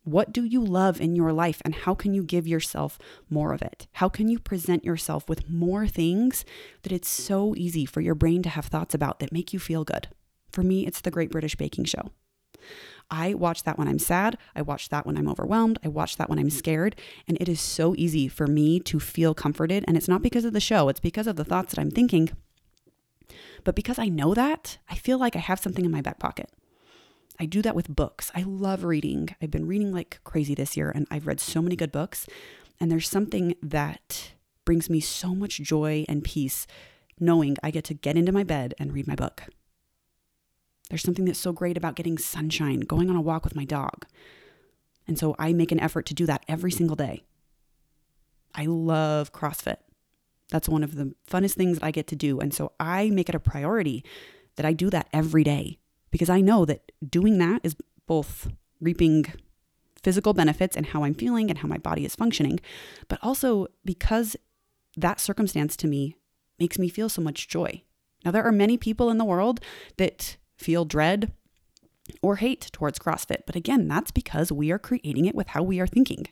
What 0.03 0.31
do 0.31 0.43
you 0.43 0.63
love 0.63 1.01
in 1.01 1.15
your 1.15 1.33
life 1.33 1.61
and 1.65 1.75
how 1.75 1.93
can 1.93 2.13
you 2.13 2.23
give 2.23 2.47
yourself 2.47 2.97
more 3.29 3.53
of 3.53 3.61
it? 3.61 3.87
How 3.93 4.09
can 4.09 4.27
you 4.27 4.39
present 4.39 4.85
yourself 4.85 5.27
with 5.27 5.49
more 5.49 5.87
things 5.87 6.45
that 6.83 6.91
it's 6.91 7.09
so 7.09 7.53
easy 7.55 7.85
for 7.85 8.01
your 8.01 8.15
brain 8.15 8.41
to 8.43 8.49
have 8.49 8.65
thoughts 8.65 8.95
about 8.95 9.19
that 9.19 9.31
make 9.31 9.53
you 9.53 9.59
feel 9.59 9.83
good? 9.83 10.07
For 10.51 10.63
me, 10.63 10.87
it's 10.87 11.01
the 11.01 11.11
Great 11.11 11.29
British 11.31 11.55
Baking 11.55 11.85
Show. 11.85 12.11
I 13.11 13.33
watch 13.33 13.63
that 13.63 13.77
when 13.77 13.87
I'm 13.87 13.99
sad. 13.99 14.37
I 14.55 14.61
watch 14.61 14.89
that 14.89 15.05
when 15.05 15.17
I'm 15.17 15.27
overwhelmed. 15.27 15.79
I 15.83 15.87
watch 15.87 16.17
that 16.17 16.29
when 16.29 16.39
I'm 16.39 16.49
scared. 16.49 16.95
And 17.27 17.37
it 17.39 17.49
is 17.49 17.59
so 17.59 17.93
easy 17.97 18.27
for 18.27 18.47
me 18.47 18.79
to 18.81 18.99
feel 18.99 19.33
comforted. 19.33 19.83
And 19.87 19.97
it's 19.97 20.07
not 20.07 20.21
because 20.21 20.45
of 20.45 20.53
the 20.53 20.59
show, 20.59 20.89
it's 20.89 20.99
because 20.99 21.27
of 21.27 21.35
the 21.35 21.45
thoughts 21.45 21.73
that 21.73 21.81
I'm 21.81 21.91
thinking. 21.91 22.29
But 23.63 23.75
because 23.75 23.99
I 23.99 24.07
know 24.07 24.33
that, 24.33 24.77
I 24.89 24.95
feel 24.95 25.17
like 25.17 25.35
I 25.35 25.39
have 25.39 25.59
something 25.59 25.85
in 25.85 25.91
my 25.91 26.01
back 26.01 26.19
pocket. 26.19 26.49
I 27.39 27.45
do 27.45 27.61
that 27.61 27.75
with 27.75 27.95
books. 27.95 28.31
I 28.35 28.43
love 28.43 28.83
reading. 28.83 29.29
I've 29.41 29.51
been 29.51 29.67
reading 29.67 29.93
like 29.93 30.19
crazy 30.23 30.55
this 30.55 30.75
year 30.75 30.91
and 30.93 31.07
I've 31.09 31.27
read 31.27 31.39
so 31.39 31.61
many 31.61 31.75
good 31.75 31.91
books. 31.91 32.27
And 32.79 32.91
there's 32.91 33.09
something 33.09 33.55
that 33.61 34.33
brings 34.65 34.89
me 34.89 34.99
so 34.99 35.33
much 35.33 35.57
joy 35.57 36.05
and 36.09 36.23
peace 36.23 36.67
knowing 37.19 37.57
I 37.63 37.71
get 37.71 37.85
to 37.85 37.93
get 37.93 38.17
into 38.17 38.31
my 38.31 38.43
bed 38.43 38.73
and 38.77 38.93
read 38.93 39.07
my 39.07 39.15
book. 39.15 39.43
There's 40.89 41.03
something 41.03 41.25
that's 41.25 41.39
so 41.39 41.53
great 41.53 41.77
about 41.77 41.95
getting 41.95 42.17
sunshine, 42.17 42.81
going 42.81 43.09
on 43.09 43.15
a 43.15 43.21
walk 43.21 43.43
with 43.43 43.55
my 43.55 43.65
dog. 43.65 44.05
And 45.07 45.17
so 45.17 45.35
I 45.39 45.53
make 45.53 45.71
an 45.71 45.79
effort 45.79 46.05
to 46.07 46.13
do 46.13 46.25
that 46.25 46.43
every 46.47 46.71
single 46.71 46.95
day. 46.95 47.23
I 48.55 48.65
love 48.65 49.31
CrossFit. 49.31 49.77
That's 50.49 50.69
one 50.69 50.83
of 50.83 50.95
the 50.95 51.13
funnest 51.29 51.53
things 51.53 51.79
that 51.79 51.85
I 51.85 51.91
get 51.91 52.07
to 52.07 52.15
do. 52.15 52.39
And 52.39 52.53
so 52.53 52.71
I 52.79 53.09
make 53.09 53.29
it 53.29 53.35
a 53.35 53.39
priority 53.39 54.03
that 54.55 54.65
I 54.65 54.73
do 54.73 54.89
that 54.89 55.07
every 55.13 55.43
day 55.43 55.77
because 56.11 56.29
I 56.29 56.41
know 56.41 56.65
that 56.65 56.91
doing 57.07 57.37
that 57.37 57.61
is 57.63 57.75
both 58.07 58.49
reaping 58.81 59.25
physical 60.03 60.33
benefits 60.33 60.75
and 60.75 60.87
how 60.87 61.03
I'm 61.03 61.13
feeling 61.13 61.49
and 61.49 61.59
how 61.59 61.67
my 61.67 61.77
body 61.77 62.05
is 62.05 62.15
functioning, 62.15 62.59
but 63.07 63.19
also 63.21 63.67
because 63.85 64.35
that 64.97 65.19
circumstance 65.19 65.75
to 65.77 65.87
me 65.87 66.15
makes 66.57 66.79
me 66.79 66.89
feel 66.89 67.09
so 67.09 67.21
much 67.21 67.47
joy. 67.47 67.83
Now, 68.25 68.31
there 68.31 68.43
are 68.43 68.51
many 68.51 68.77
people 68.77 69.09
in 69.09 69.17
the 69.17 69.25
world 69.25 69.61
that 69.97 70.37
feel 70.57 70.83
dread 70.83 71.31
or 72.21 72.37
hate 72.37 72.69
towards 72.73 72.99
CrossFit, 72.99 73.43
but 73.45 73.55
again, 73.55 73.87
that's 73.87 74.11
because 74.11 74.51
we 74.51 74.71
are 74.71 74.79
creating 74.79 75.25
it 75.25 75.35
with 75.35 75.49
how 75.49 75.63
we 75.63 75.79
are 75.79 75.87
thinking. 75.87 76.25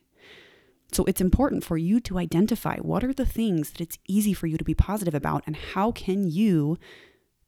So 0.92 1.04
it's 1.06 1.22
important 1.22 1.64
for 1.64 1.78
you 1.78 2.00
to 2.02 2.18
identify 2.18 2.78
what 2.78 3.04
are 3.04 3.14
the 3.14 3.26
things 3.26 3.72
that 3.72 3.82
it's 3.82 3.98
easy 4.08 4.34
for 4.34 4.48
you 4.48 4.58
to 4.58 4.64
be 4.64 4.74
positive 4.74 5.14
about 5.14 5.44
and 5.46 5.56
how 5.56 5.92
can 5.92 6.30
you 6.30 6.78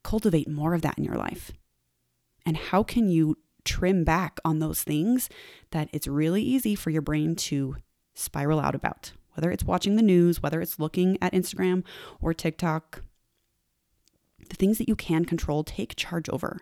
cultivate 0.02 0.48
more 0.48 0.74
of 0.74 0.82
that 0.82 0.98
in 0.98 1.04
your 1.04 1.16
life? 1.16 1.52
And 2.44 2.56
how 2.56 2.82
can 2.82 3.10
you 3.10 3.38
trim 3.64 4.04
back 4.04 4.40
on 4.44 4.58
those 4.58 4.82
things 4.82 5.28
that 5.70 5.88
it's 5.92 6.06
really 6.06 6.42
easy 6.42 6.74
for 6.74 6.90
your 6.90 7.02
brain 7.02 7.34
to 7.36 7.76
spiral 8.14 8.60
out 8.60 8.74
about? 8.74 9.12
Whether 9.34 9.50
it's 9.50 9.64
watching 9.64 9.96
the 9.96 10.02
news, 10.02 10.42
whether 10.42 10.60
it's 10.60 10.78
looking 10.78 11.16
at 11.22 11.32
Instagram 11.32 11.84
or 12.20 12.34
TikTok, 12.34 13.02
the 14.48 14.56
things 14.56 14.78
that 14.78 14.88
you 14.88 14.96
can 14.96 15.24
control, 15.24 15.64
take 15.64 15.96
charge 15.96 16.28
over. 16.28 16.60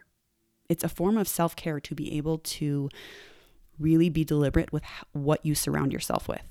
It's 0.68 0.84
a 0.84 0.88
form 0.88 1.16
of 1.16 1.26
self 1.26 1.56
care 1.56 1.80
to 1.80 1.94
be 1.94 2.16
able 2.16 2.38
to 2.38 2.90
really 3.78 4.10
be 4.10 4.24
deliberate 4.24 4.72
with 4.72 4.82
what 5.12 5.44
you 5.46 5.54
surround 5.54 5.92
yourself 5.92 6.28
with 6.28 6.42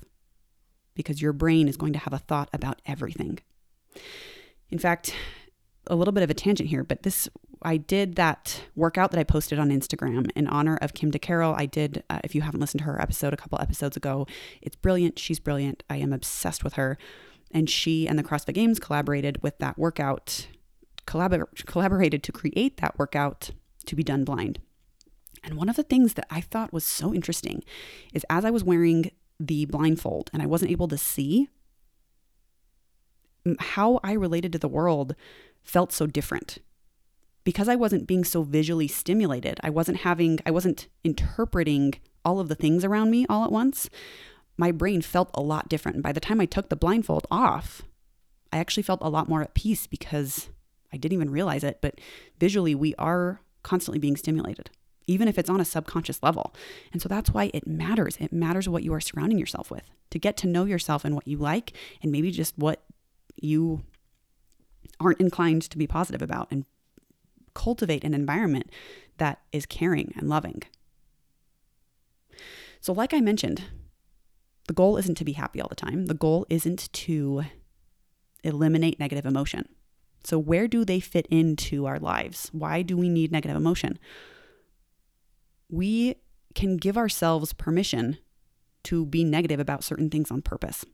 because 0.98 1.22
your 1.22 1.32
brain 1.32 1.68
is 1.68 1.78
going 1.78 1.94
to 1.94 1.98
have 2.00 2.12
a 2.12 2.18
thought 2.18 2.50
about 2.52 2.82
everything. 2.84 3.38
In 4.68 4.78
fact, 4.78 5.14
a 5.86 5.96
little 5.96 6.12
bit 6.12 6.24
of 6.24 6.28
a 6.28 6.34
tangent 6.34 6.68
here, 6.68 6.84
but 6.84 7.04
this 7.04 7.28
I 7.62 7.76
did 7.76 8.16
that 8.16 8.62
workout 8.76 9.10
that 9.12 9.18
I 9.18 9.24
posted 9.24 9.58
on 9.58 9.70
Instagram 9.70 10.30
in 10.36 10.46
honor 10.46 10.76
of 10.82 10.94
Kim 10.94 11.10
DeCarroll. 11.10 11.58
I 11.58 11.66
did, 11.66 12.04
uh, 12.10 12.20
if 12.22 12.34
you 12.34 12.42
haven't 12.42 12.60
listened 12.60 12.80
to 12.80 12.84
her 12.84 13.00
episode 13.00 13.32
a 13.32 13.36
couple 13.36 13.60
episodes 13.60 13.96
ago, 13.96 14.26
it's 14.62 14.76
brilliant. 14.76 15.18
She's 15.18 15.40
brilliant. 15.40 15.82
I 15.88 15.96
am 15.96 16.12
obsessed 16.12 16.62
with 16.62 16.74
her. 16.74 16.98
And 17.50 17.68
she 17.68 18.06
and 18.06 18.18
the 18.18 18.22
CrossFit 18.22 18.54
Games 18.54 18.78
collaborated 18.78 19.42
with 19.42 19.58
that 19.58 19.78
workout, 19.78 20.46
collabor- 21.06 21.66
collaborated 21.66 22.22
to 22.24 22.32
create 22.32 22.76
that 22.76 22.98
workout 22.98 23.50
to 23.86 23.96
be 23.96 24.04
done 24.04 24.24
blind. 24.24 24.60
And 25.42 25.54
one 25.54 25.68
of 25.68 25.76
the 25.76 25.82
things 25.82 26.14
that 26.14 26.26
I 26.30 26.40
thought 26.40 26.72
was 26.72 26.84
so 26.84 27.12
interesting 27.14 27.64
is 28.12 28.24
as 28.30 28.44
I 28.44 28.50
was 28.50 28.62
wearing 28.62 29.10
the 29.40 29.64
blindfold 29.66 30.30
and 30.32 30.42
I 30.42 30.46
wasn't 30.46 30.70
able 30.70 30.88
to 30.88 30.98
see, 30.98 31.48
how 33.58 34.00
I 34.02 34.12
related 34.12 34.52
to 34.52 34.58
the 34.58 34.68
world 34.68 35.14
felt 35.62 35.92
so 35.92 36.06
different. 36.06 36.58
Because 37.44 37.68
I 37.68 37.76
wasn't 37.76 38.06
being 38.06 38.24
so 38.24 38.42
visually 38.42 38.88
stimulated, 38.88 39.58
I 39.62 39.70
wasn't 39.70 39.98
having, 39.98 40.38
I 40.44 40.50
wasn't 40.50 40.88
interpreting 41.02 41.94
all 42.24 42.40
of 42.40 42.48
the 42.48 42.54
things 42.54 42.84
around 42.84 43.10
me 43.10 43.24
all 43.28 43.44
at 43.44 43.52
once. 43.52 43.88
My 44.58 44.70
brain 44.70 45.00
felt 45.00 45.30
a 45.34 45.40
lot 45.40 45.68
different. 45.68 45.96
And 45.96 46.02
by 46.02 46.12
the 46.12 46.20
time 46.20 46.40
I 46.40 46.46
took 46.46 46.68
the 46.68 46.76
blindfold 46.76 47.26
off, 47.30 47.82
I 48.52 48.58
actually 48.58 48.82
felt 48.82 49.00
a 49.02 49.08
lot 49.08 49.28
more 49.28 49.40
at 49.40 49.54
peace 49.54 49.86
because 49.86 50.50
I 50.92 50.96
didn't 50.96 51.14
even 51.14 51.30
realize 51.30 51.64
it, 51.64 51.78
but 51.80 52.00
visually 52.38 52.74
we 52.74 52.94
are 52.96 53.40
constantly 53.62 53.98
being 53.98 54.16
stimulated 54.16 54.70
even 55.08 55.26
if 55.26 55.38
it's 55.38 55.50
on 55.50 55.60
a 55.60 55.64
subconscious 55.64 56.22
level. 56.22 56.54
And 56.92 57.02
so 57.02 57.08
that's 57.08 57.30
why 57.30 57.50
it 57.52 57.66
matters. 57.66 58.16
It 58.20 58.32
matters 58.32 58.68
what 58.68 58.84
you 58.84 58.94
are 58.94 59.00
surrounding 59.00 59.38
yourself 59.38 59.70
with 59.70 59.90
to 60.10 60.18
get 60.18 60.36
to 60.38 60.46
know 60.46 60.64
yourself 60.64 61.04
and 61.04 61.14
what 61.14 61.26
you 61.26 61.38
like, 61.38 61.72
and 62.02 62.12
maybe 62.12 62.30
just 62.30 62.56
what 62.56 62.84
you 63.36 63.82
aren't 65.00 65.20
inclined 65.20 65.62
to 65.62 65.78
be 65.78 65.86
positive 65.86 66.22
about, 66.22 66.48
and 66.50 66.64
cultivate 67.54 68.04
an 68.04 68.14
environment 68.14 68.70
that 69.16 69.40
is 69.50 69.66
caring 69.66 70.12
and 70.16 70.28
loving. 70.28 70.62
So, 72.80 72.92
like 72.92 73.12
I 73.12 73.20
mentioned, 73.20 73.64
the 74.68 74.74
goal 74.74 74.96
isn't 74.96 75.16
to 75.16 75.24
be 75.24 75.32
happy 75.32 75.60
all 75.60 75.68
the 75.68 75.74
time. 75.74 76.06
The 76.06 76.14
goal 76.14 76.46
isn't 76.48 76.92
to 76.92 77.44
eliminate 78.44 79.00
negative 79.00 79.26
emotion. 79.26 79.68
So, 80.24 80.38
where 80.38 80.68
do 80.68 80.84
they 80.84 81.00
fit 81.00 81.26
into 81.30 81.86
our 81.86 81.98
lives? 81.98 82.50
Why 82.52 82.82
do 82.82 82.96
we 82.96 83.08
need 83.08 83.32
negative 83.32 83.56
emotion? 83.56 83.98
We 85.70 86.16
can 86.54 86.76
give 86.76 86.96
ourselves 86.96 87.52
permission 87.52 88.18
to 88.84 89.06
be 89.06 89.24
negative 89.24 89.60
about 89.60 89.84
certain 89.84 90.10
things 90.10 90.30
on 90.30 90.42
purpose. 90.42 90.84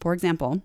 For 0.00 0.12
example, 0.12 0.62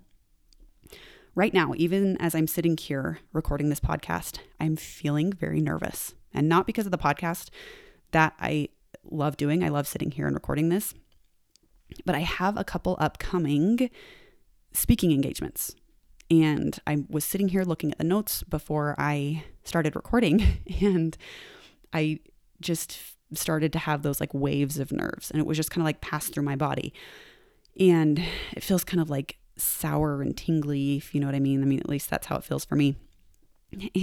right 1.36 1.54
now, 1.54 1.74
even 1.76 2.18
as 2.18 2.36
I'm 2.36 2.48
sitting 2.48 2.78
here 2.78 3.20
recording 3.34 3.70
this 3.70 3.80
podcast, 3.80 4.40
I'm 4.60 4.76
feeling 4.76 5.32
very 5.34 5.62
nervous. 5.62 6.14
And 6.34 6.48
not 6.48 6.68
because 6.68 6.86
of 6.86 6.92
the 6.92 6.98
podcast 6.98 7.50
that 8.12 8.34
I 8.40 8.70
love 9.10 9.38
doing, 9.38 9.64
I 9.64 9.70
love 9.70 9.88
sitting 9.88 10.12
here 10.12 10.28
and 10.28 10.36
recording 10.36 10.70
this, 10.70 10.94
but 12.06 12.16
I 12.16 12.20
have 12.20 12.58
a 12.58 12.64
couple 12.64 12.98
upcoming 13.00 13.90
speaking 14.74 15.12
engagements. 15.12 15.76
And 16.30 16.80
I 16.88 17.04
was 17.10 17.26
sitting 17.26 17.50
here 17.50 17.64
looking 17.64 17.92
at 17.92 17.98
the 17.98 18.06
notes 18.06 18.44
before 18.44 18.96
I 18.98 19.44
started 19.64 19.96
recording, 19.96 20.60
and 20.82 21.18
I 21.92 22.20
just 22.62 22.98
started 23.34 23.74
to 23.74 23.80
have 23.80 24.02
those 24.02 24.20
like 24.20 24.34
waves 24.34 24.80
of 24.80 24.92
nerves 24.92 25.32
and 25.32 25.40
it 25.40 25.46
was 25.46 25.58
just 25.58 25.72
kind 25.72 25.82
of 25.82 25.86
like 25.86 26.02
passed 26.02 26.34
through 26.34 26.44
my 26.44 26.56
body. 26.56 26.94
And 27.80 28.22
it 28.52 28.64
feels 28.64 28.84
kind 28.84 29.02
of 29.02 29.10
like 29.10 29.38
sour 29.58 30.22
and 30.22 30.36
tingly, 30.36 30.98
if 30.98 31.14
you 31.14 31.22
know 31.22 31.28
what 31.28 31.36
I 31.36 31.40
mean. 31.40 31.62
I 31.62 31.66
mean, 31.66 31.80
at 31.80 31.90
least 31.90 32.10
that's 32.10 32.28
how 32.28 32.36
it 32.36 32.44
feels 32.44 32.66
for 32.66 32.76
me. 32.76 32.96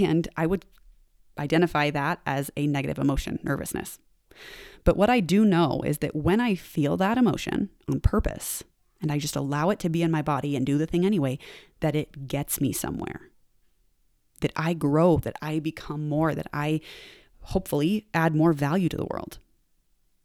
And 0.00 0.28
I 0.36 0.46
would 0.46 0.64
identify 1.38 1.90
that 1.90 2.20
as 2.26 2.50
a 2.56 2.66
negative 2.66 2.98
emotion, 2.98 3.38
nervousness. 3.42 3.98
But 4.84 4.96
what 4.96 5.10
I 5.10 5.20
do 5.20 5.44
know 5.44 5.82
is 5.84 5.98
that 5.98 6.16
when 6.16 6.40
I 6.40 6.54
feel 6.54 6.96
that 6.96 7.18
emotion 7.18 7.70
on 7.88 8.00
purpose 8.00 8.62
and 9.00 9.12
I 9.12 9.18
just 9.18 9.36
allow 9.36 9.70
it 9.70 9.78
to 9.80 9.88
be 9.88 10.02
in 10.02 10.10
my 10.10 10.22
body 10.22 10.56
and 10.56 10.64
do 10.64 10.78
the 10.78 10.86
thing 10.86 11.04
anyway, 11.04 11.38
that 11.80 11.94
it 11.94 12.26
gets 12.26 12.60
me 12.60 12.72
somewhere. 12.72 13.30
That 14.40 14.52
I 14.56 14.72
grow, 14.72 15.18
that 15.18 15.36
I 15.42 15.58
become 15.58 16.08
more, 16.08 16.34
that 16.34 16.46
I 16.52 16.80
hopefully 17.48 18.06
add 18.12 18.34
more 18.34 18.52
value 18.52 18.88
to 18.88 18.96
the 18.96 19.06
world. 19.06 19.38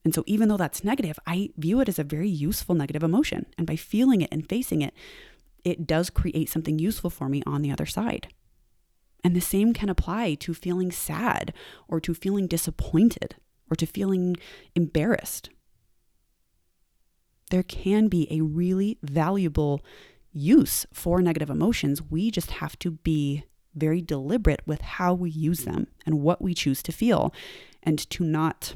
And 0.03 0.13
so, 0.13 0.23
even 0.27 0.49
though 0.49 0.57
that's 0.57 0.83
negative, 0.83 1.17
I 1.25 1.51
view 1.57 1.79
it 1.79 1.87
as 1.87 1.97
a 1.97 2.03
very 2.03 2.29
useful 2.29 2.75
negative 2.75 3.03
emotion. 3.03 3.45
And 3.57 3.65
by 3.65 3.77
feeling 3.77 4.21
it 4.21 4.29
and 4.31 4.47
facing 4.47 4.81
it, 4.81 4.93
it 5.63 5.87
does 5.87 6.09
create 6.09 6.49
something 6.49 6.77
useful 6.77 7.09
for 7.09 7.29
me 7.29 7.41
on 7.45 7.61
the 7.61 7.71
other 7.71 7.85
side. 7.85 8.27
And 9.23 9.33
the 9.33 9.41
same 9.41 9.73
can 9.73 9.87
apply 9.87 10.33
to 10.35 10.53
feeling 10.53 10.91
sad 10.91 11.53
or 11.87 12.01
to 12.01 12.13
feeling 12.13 12.47
disappointed 12.47 13.35
or 13.69 13.77
to 13.77 13.85
feeling 13.85 14.35
embarrassed. 14.75 15.49
There 17.49 17.63
can 17.63 18.09
be 18.09 18.27
a 18.29 18.41
really 18.41 18.97
valuable 19.01 19.81
use 20.33 20.85
for 20.91 21.21
negative 21.21 21.49
emotions. 21.49 22.01
We 22.01 22.29
just 22.31 22.51
have 22.51 22.77
to 22.79 22.91
be 22.91 23.45
very 23.75 24.01
deliberate 24.01 24.61
with 24.65 24.81
how 24.81 25.13
we 25.13 25.29
use 25.29 25.61
them 25.61 25.87
and 26.05 26.21
what 26.21 26.41
we 26.41 26.53
choose 26.53 26.83
to 26.83 26.91
feel, 26.91 27.33
and 27.81 27.97
to 28.09 28.23
not 28.23 28.75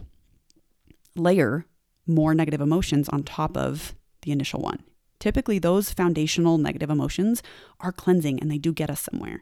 layer 1.16 1.66
more 2.06 2.34
negative 2.34 2.62
emotions 2.62 3.10
on 3.10 3.24
top 3.24 3.58
of 3.58 3.96
the 4.22 4.32
initial 4.32 4.62
one. 4.62 4.84
Typically, 5.20 5.60
those 5.60 5.92
foundational 5.92 6.58
negative 6.58 6.90
emotions 6.90 7.42
are 7.80 7.92
cleansing 7.92 8.40
and 8.40 8.52
they 8.52 8.58
do 8.58 8.72
get 8.72 8.90
us 8.90 9.02
somewhere. 9.12 9.42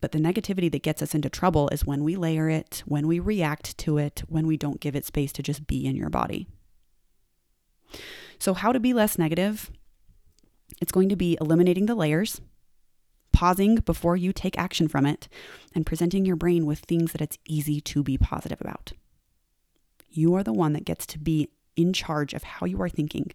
But 0.00 0.12
the 0.12 0.18
negativity 0.18 0.70
that 0.70 0.82
gets 0.82 1.02
us 1.02 1.14
into 1.14 1.28
trouble 1.28 1.68
is 1.70 1.84
when 1.84 2.04
we 2.04 2.16
layer 2.16 2.48
it, 2.48 2.82
when 2.86 3.06
we 3.06 3.18
react 3.18 3.76
to 3.78 3.98
it, 3.98 4.22
when 4.28 4.46
we 4.46 4.56
don't 4.56 4.80
give 4.80 4.94
it 4.94 5.04
space 5.04 5.32
to 5.32 5.42
just 5.42 5.66
be 5.66 5.86
in 5.86 5.96
your 5.96 6.10
body. 6.10 6.46
So, 8.38 8.54
how 8.54 8.72
to 8.72 8.80
be 8.80 8.92
less 8.92 9.18
negative? 9.18 9.70
It's 10.80 10.92
going 10.92 11.08
to 11.08 11.16
be 11.16 11.38
eliminating 11.40 11.86
the 11.86 11.94
layers, 11.94 12.40
pausing 13.36 13.74
before 13.76 14.16
you 14.16 14.32
take 14.32 14.56
action 14.58 14.88
from 14.88 15.04
it, 15.04 15.28
and 15.74 15.84
presenting 15.84 16.24
your 16.24 16.36
brain 16.36 16.64
with 16.64 16.78
things 16.78 17.12
that 17.12 17.20
it's 17.20 17.36
easy 17.44 17.82
to 17.82 18.02
be 18.02 18.16
positive 18.16 18.62
about. 18.62 18.94
You 20.08 20.34
are 20.36 20.42
the 20.42 20.54
one 20.54 20.72
that 20.72 20.86
gets 20.86 21.04
to 21.08 21.18
be 21.18 21.50
in 21.76 21.92
charge 21.92 22.32
of 22.32 22.44
how 22.44 22.64
you 22.64 22.80
are 22.80 22.88
thinking. 22.88 23.32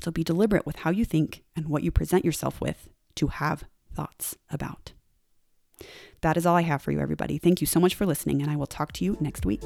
So 0.00 0.12
be 0.12 0.22
deliberate 0.22 0.64
with 0.64 0.76
how 0.76 0.90
you 0.90 1.04
think 1.04 1.42
and 1.56 1.66
what 1.66 1.82
you 1.82 1.90
present 1.90 2.24
yourself 2.24 2.60
with 2.60 2.88
to 3.16 3.26
have 3.26 3.64
thoughts 3.92 4.36
about. 4.48 4.92
That 6.20 6.36
is 6.36 6.46
all 6.46 6.54
I 6.54 6.62
have 6.62 6.80
for 6.82 6.92
you, 6.92 7.00
everybody. 7.00 7.38
Thank 7.38 7.60
you 7.60 7.66
so 7.66 7.80
much 7.80 7.96
for 7.96 8.06
listening, 8.06 8.42
and 8.42 8.50
I 8.50 8.54
will 8.54 8.68
talk 8.68 8.92
to 8.92 9.04
you 9.04 9.16
next 9.18 9.44
week. 9.44 9.64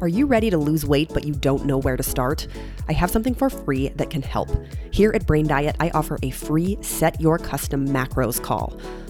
Are 0.00 0.08
you 0.08 0.24
ready 0.24 0.48
to 0.48 0.56
lose 0.56 0.86
weight 0.86 1.10
but 1.12 1.24
you 1.24 1.34
don't 1.34 1.66
know 1.66 1.76
where 1.76 1.96
to 1.98 2.02
start? 2.02 2.46
I 2.88 2.94
have 2.94 3.10
something 3.10 3.34
for 3.34 3.50
free 3.50 3.88
that 3.96 4.08
can 4.08 4.22
help. 4.22 4.48
Here 4.90 5.12
at 5.14 5.26
Brain 5.26 5.46
Diet, 5.46 5.76
I 5.78 5.90
offer 5.90 6.18
a 6.22 6.30
free 6.30 6.78
set 6.80 7.20
your 7.20 7.36
custom 7.36 7.86
macros 7.86 8.42
call. 8.42 8.80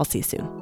I'll 0.00 0.06
see 0.06 0.20
you 0.20 0.24
soon. 0.24 0.60